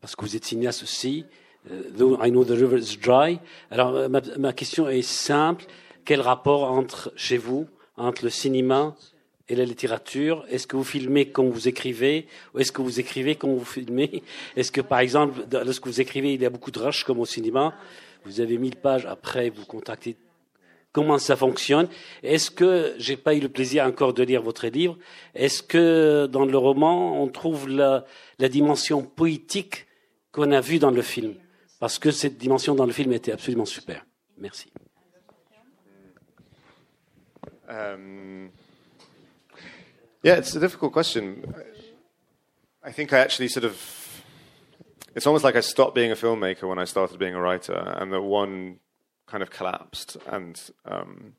[0.00, 1.24] parce que vous êtes cinéaste aussi.
[1.70, 3.38] Euh, though I know the river is dry.
[3.70, 5.64] Alors euh, ma, question est simple.
[6.04, 8.96] Quel rapport entre chez vous entre le cinéma
[9.48, 10.44] et la littérature?
[10.50, 14.24] Est-ce que vous filmez quand vous écrivez Ou est-ce que vous écrivez quand vous filmez?
[14.56, 17.26] Est-ce que, par exemple, lorsque vous écrivez, il y a beaucoup de rush comme au
[17.26, 17.74] cinéma?
[18.24, 20.16] Vous avez 1000 pages, après vous contactez
[20.92, 21.88] comment ça fonctionne.
[22.22, 24.98] Est-ce que j'ai pas eu le plaisir encore de lire votre livre
[25.34, 28.04] Est-ce que dans le roman on trouve la,
[28.38, 29.86] la dimension poétique
[30.30, 31.34] qu'on a vue dans le film?
[31.80, 34.04] Parce que cette dimension dans le film était absolument super.
[34.38, 34.72] Merci.
[37.68, 38.50] Um,
[40.22, 41.42] yeah, it's a difficult question.
[42.84, 43.74] I think I actually sort of.
[45.14, 48.12] It's almost like I stopped being a filmmaker when I started being a writer, and
[48.12, 48.78] that one
[49.32, 50.18] kind of collapsed.
[50.26, 51.32] And um,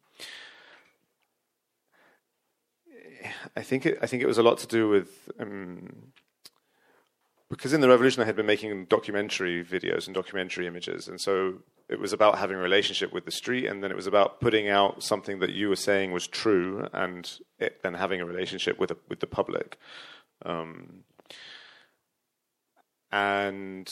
[3.55, 6.11] I think it, I think it was a lot to do with um,
[7.51, 11.59] because in the revolution I had been making documentary videos and documentary images, and so
[11.87, 14.69] it was about having a relationship with the street, and then it was about putting
[14.69, 18.89] out something that you were saying was true, and it, then having a relationship with
[18.89, 19.77] a, with the public.
[20.43, 21.03] Um,
[23.11, 23.87] and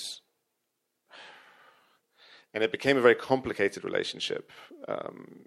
[2.54, 4.52] and it became a very complicated relationship.
[4.88, 5.40] Um,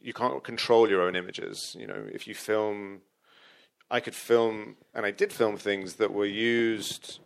[0.00, 1.76] you can't control your own images.
[1.78, 3.00] You know, if you film,
[3.90, 7.20] I could film, and I did film things that were used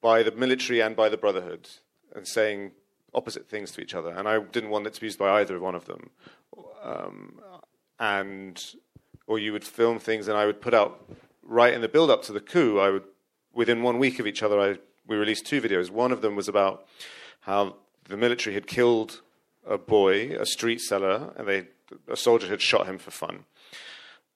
[0.00, 1.68] by the military and by the Brotherhood,
[2.14, 2.72] and saying
[3.14, 4.10] opposite things to each other.
[4.10, 6.10] And I didn't want it to be used by either one of them.
[6.82, 7.40] Um,
[7.98, 8.62] and
[9.26, 11.08] or you would film things, and I would put out
[11.42, 12.78] right in the build up to the coup.
[12.78, 13.04] I would
[13.52, 14.60] within one week of each other.
[14.60, 15.90] I we released two videos.
[15.90, 16.86] One of them was about
[17.40, 17.76] how
[18.08, 19.22] the military had killed
[19.66, 21.66] a boy, a street seller, and they,
[22.08, 23.44] a soldier had shot him for fun.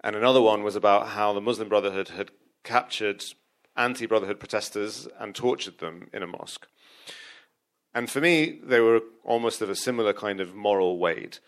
[0.03, 2.31] And another one was about how the Muslim Brotherhood had
[2.64, 3.23] captured
[3.77, 6.66] anti Brotherhood protesters and tortured them in a mosque.
[7.95, 11.41] And for me, they were almost of a similar kind of moral weight.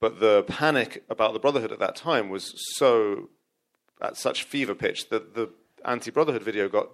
[0.00, 3.28] But the panic about the Brotherhood at that time was so
[4.00, 5.50] at such fever pitch that the
[5.84, 6.88] anti Brotherhood video got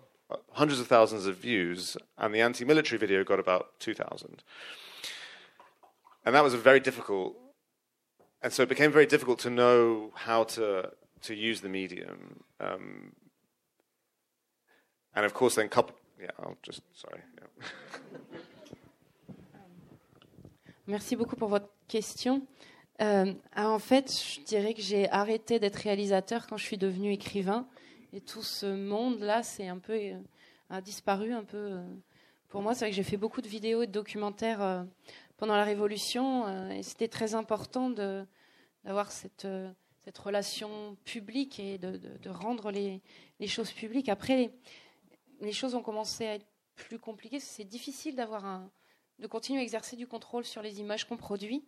[0.53, 4.43] hundreds of thousands of views, and the anti military video got about 2,000.
[6.25, 7.37] And that was a very difficult,
[8.43, 10.91] and so it became very difficult to know how to,
[11.23, 12.45] to use the medium.
[12.61, 13.13] Um,
[15.15, 17.21] and of course, then couple, yeah, I'll just, sorry.
[17.39, 17.69] Yeah.
[20.89, 22.43] Merci beaucoup pour votre question.
[23.01, 27.67] Euh, en fait, je dirais que j'ai arrêté d'être réalisateur quand je suis devenu écrivain.
[28.13, 30.19] Et tout ce monde-là, c'est un peu euh,
[30.71, 31.57] a disparu un peu.
[31.57, 31.85] Euh.
[32.49, 34.85] Pour moi, c'est vrai que j'ai fait beaucoup de vidéos et de documentaires euh,
[35.37, 39.47] pendant la Révolution, et c'était très important d'avoir cette,
[40.05, 43.03] cette relation publique et de, de, rendre les,
[43.39, 44.09] les, choses publiques.
[44.09, 44.51] Après, les,
[45.43, 47.39] les, choses ont commencé à être plus compliquées.
[47.39, 48.71] C'est difficile d'avoir un,
[49.19, 51.65] de continuer à exercer du contrôle sur les images qu'on produit.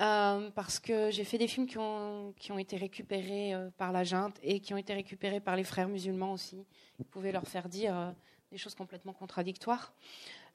[0.00, 3.92] Euh, parce que j'ai fait des films qui ont, qui ont été récupérés euh, par
[3.92, 6.64] la junte et qui ont été récupérés par les frères musulmans aussi.
[6.98, 8.10] Ils pouvaient leur faire dire euh,
[8.50, 9.92] des choses complètement contradictoires.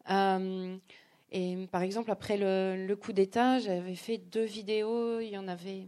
[0.09, 5.20] et par exemple, après le, coup d'État, j'avais fait deux vidéos.
[5.20, 5.88] Il y en avait,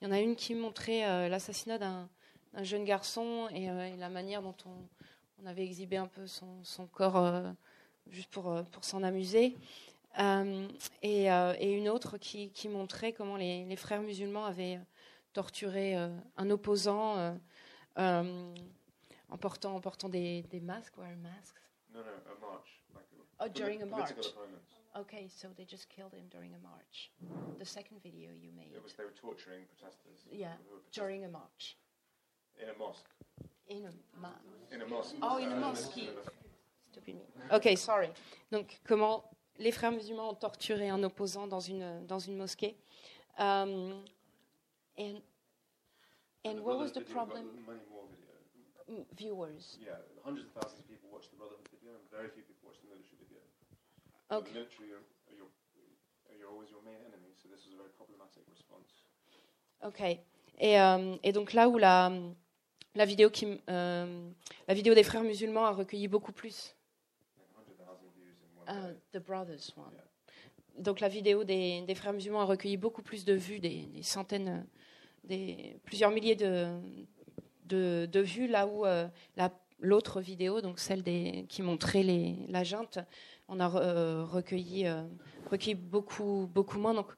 [0.00, 2.08] il y en a une qui montrait l'assassinat d'un
[2.62, 3.66] jeune garçon et,
[3.96, 7.42] la manière dont on, on, avait exhibé un peu son, son corps
[8.10, 9.56] juste pour, pour s'en amuser.
[10.18, 10.68] Euh,
[11.02, 14.80] et, euh, et, une autre qui, qui montrait comment les, les, frères musulmans avaient
[15.32, 17.38] torturé euh, un opposant
[17.96, 20.96] en portant, en portant des, des masques.
[20.96, 21.60] Wear masks?
[21.94, 22.82] No, no, a march.
[22.94, 23.04] Like
[23.40, 24.10] oh, during a march.
[24.96, 27.12] Okay, so they just killed him during a march.
[27.58, 28.72] The second video you made.
[28.74, 30.26] It was they were torturing protesters.
[30.32, 30.54] Yeah,
[30.92, 31.76] during a march.
[32.60, 33.08] In a mosque.
[33.68, 34.30] In a, ma
[34.72, 35.14] in a mosque.
[35.22, 35.92] Oh, in a mosque.
[36.90, 37.22] Stupid me.
[37.52, 38.10] Okay, sorry.
[38.50, 39.22] Donc, comment
[39.58, 42.76] les frères musulmans ont torturé un opposant dans une, dans une mosquée.
[43.38, 44.04] Um,
[44.98, 45.20] and,
[46.44, 47.46] and what was the problem?
[48.88, 49.78] Mm, viewers.
[49.80, 52.80] Yeah, hundreds of thousands of people watched the Brotherhood video, and very few people watched
[52.80, 53.40] the military video.
[54.32, 54.48] Okay.
[54.48, 55.50] The military are, are, your,
[56.32, 58.88] are always your main enemy, so this was a very problematic response.
[59.84, 60.00] Ok.
[60.60, 62.10] Et, euh, et donc là où la,
[62.94, 64.30] la, vidéo qui, euh,
[64.66, 66.74] la vidéo des frères musulmans a recueilli beaucoup plus
[68.68, 69.94] Uh, the Brothers one.
[70.78, 74.66] Donc la vidéo des, frères musulmans a recueilli beaucoup plus de vues, des, centaines,
[75.24, 76.68] des, plusieurs milliers de,
[77.66, 79.08] de, vues, là où euh,
[79.80, 82.04] l'autre vidéo, donc celle des, qui montrait
[82.48, 82.98] la junte,
[83.48, 85.02] on a euh, recueilli, euh,
[85.50, 86.94] recueilli beaucoup, beaucoup moins.
[86.94, 87.08] Donc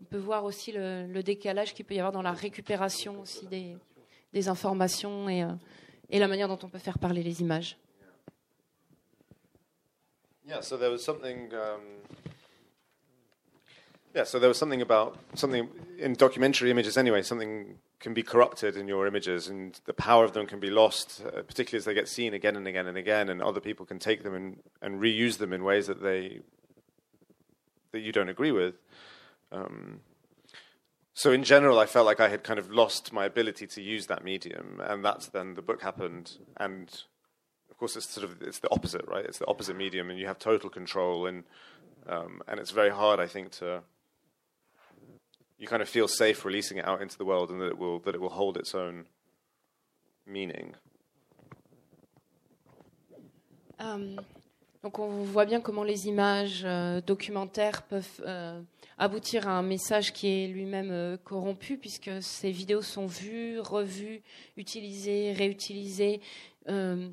[0.00, 4.48] on peut voir aussi le, décalage qu'il peut y avoir dans la récupération aussi des,
[4.48, 7.76] informations et la manière dont on peut faire parler les images.
[10.46, 11.52] Yeah, so there was something.
[11.54, 11.80] Um,
[14.14, 17.22] yeah, so there was something about something in documentary images anyway.
[17.22, 21.22] Something can be corrupted in your images, and the power of them can be lost,
[21.24, 23.98] uh, particularly as they get seen again and again and again, and other people can
[23.98, 26.40] take them and, and reuse them in ways that they
[27.92, 28.74] that you don't agree with.
[29.52, 30.00] Um,
[31.14, 34.06] so in general, I felt like I had kind of lost my ability to use
[34.08, 37.04] that medium, and that's then the book happened, and
[37.82, 39.24] course it's sort of it's the opposite, right?
[39.24, 41.42] It's the opposite medium, and you have total control, and
[42.06, 43.82] um, and it's very hard, I think, to
[45.58, 47.98] you kind of feel safe releasing it out into the world, and that it will
[48.04, 49.06] that it will hold its own
[50.26, 50.76] meaning.
[53.80, 54.20] Um,
[54.84, 58.60] donc on voit bien comment les images euh, documentaires peuvent euh,
[58.96, 64.22] aboutir à un message qui est lui-même euh, corrompu, puisque ces vidéos sont vues, revues,
[64.56, 66.20] utilisées, réutilisées,
[66.68, 67.08] euh,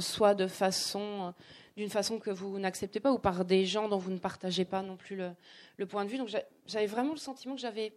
[0.00, 1.34] soit de façon
[1.76, 4.82] d'une façon que vous n'acceptez pas ou par des gens dont vous ne partagez pas
[4.82, 6.18] non plus le, point de vue.
[6.18, 6.28] Donc
[6.66, 7.92] j'avais vraiment le sentiment que j'avais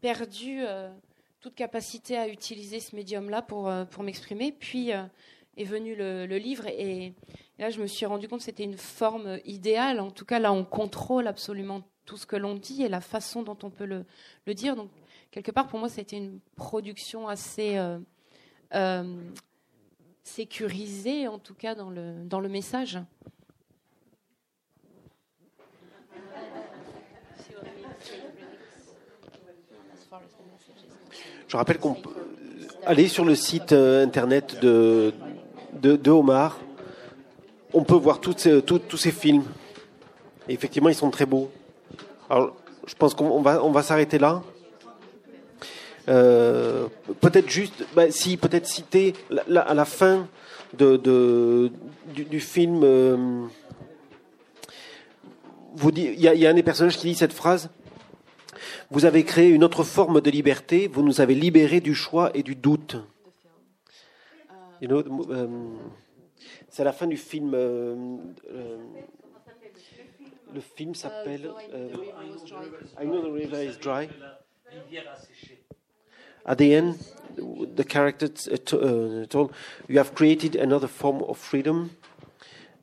[0.00, 0.92] perdu euh,
[1.40, 4.52] toute capacité à utiliser ce médium-là pour, euh, m'exprimer.
[4.52, 5.04] Puis euh,
[5.56, 7.14] est venu le, livre et, et,
[7.60, 10.00] là je me suis rendu compte que c'était une forme idéale.
[10.00, 13.42] En tout cas là on contrôle absolument tout ce que l'on dit et la façon
[13.44, 14.04] dont on peut le,
[14.46, 14.74] le dire.
[14.74, 14.90] Donc
[15.30, 17.78] quelque part pour moi c'était une production assez
[20.24, 22.98] sécurisée en tout cas dans le, dans le message.
[31.46, 32.10] Je rappelle qu'on peut
[32.84, 35.12] aller sur le site euh, internet de,
[35.72, 36.58] de, Omar.
[37.72, 39.44] On peut voir tous ces films.
[40.48, 41.50] Et effectivement, ils sont très beaux.
[42.28, 42.56] Alors,
[42.86, 44.42] je pense qu'on va, on va s'arrêter là.
[46.08, 46.88] Euh,
[47.20, 50.28] peut-être juste, bah, si peut-être citer la, la, à la fin
[50.76, 51.70] de, de
[52.12, 52.82] du, du, film.
[52.84, 53.46] Euh,
[55.74, 57.70] vous il y, y, a un des personnages qui dit cette phrase.
[58.90, 60.88] Vous avez créé une autre forme de liberté.
[60.88, 62.96] Vous nous avez libérés du choix et du doute.
[64.80, 65.46] You know, euh,
[66.68, 67.52] c'est la fin du film.
[67.54, 68.16] Euh,
[70.52, 71.50] le film s'appelle
[73.00, 74.08] I Know the River is Dry.
[76.46, 76.98] At the end,
[77.76, 79.52] the character uh, told,
[79.88, 81.90] "You have created another form of freedom.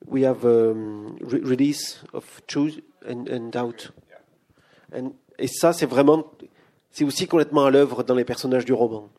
[0.06, 3.92] We have um, re release of truth and, and doubt."
[4.92, 6.26] And et ça, c'est vraiment,
[6.92, 9.10] c'est aussi complètement à l'œuvre dans les personnages du roman.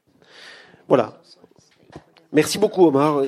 [0.86, 1.20] Voilà.
[2.32, 3.24] Merci beaucoup, Omar.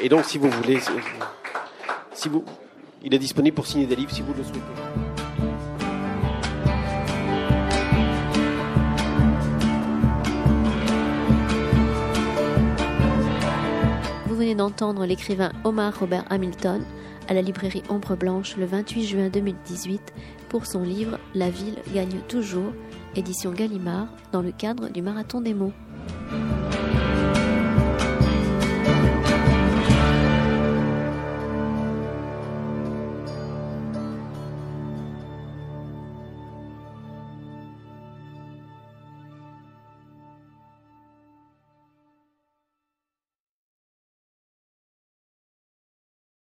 [0.00, 0.78] Et donc, si vous voulez,
[2.12, 2.44] si vous,
[3.04, 4.60] il est disponible pour signer des livres si vous le souhaitez.
[14.26, 16.82] Vous venez d'entendre l'écrivain Omar Robert Hamilton
[17.28, 20.12] à la librairie Ombre Blanche le 28 juin 2018
[20.48, 22.72] pour son livre La ville gagne toujours,
[23.16, 25.72] édition Gallimard, dans le cadre du Marathon des mots.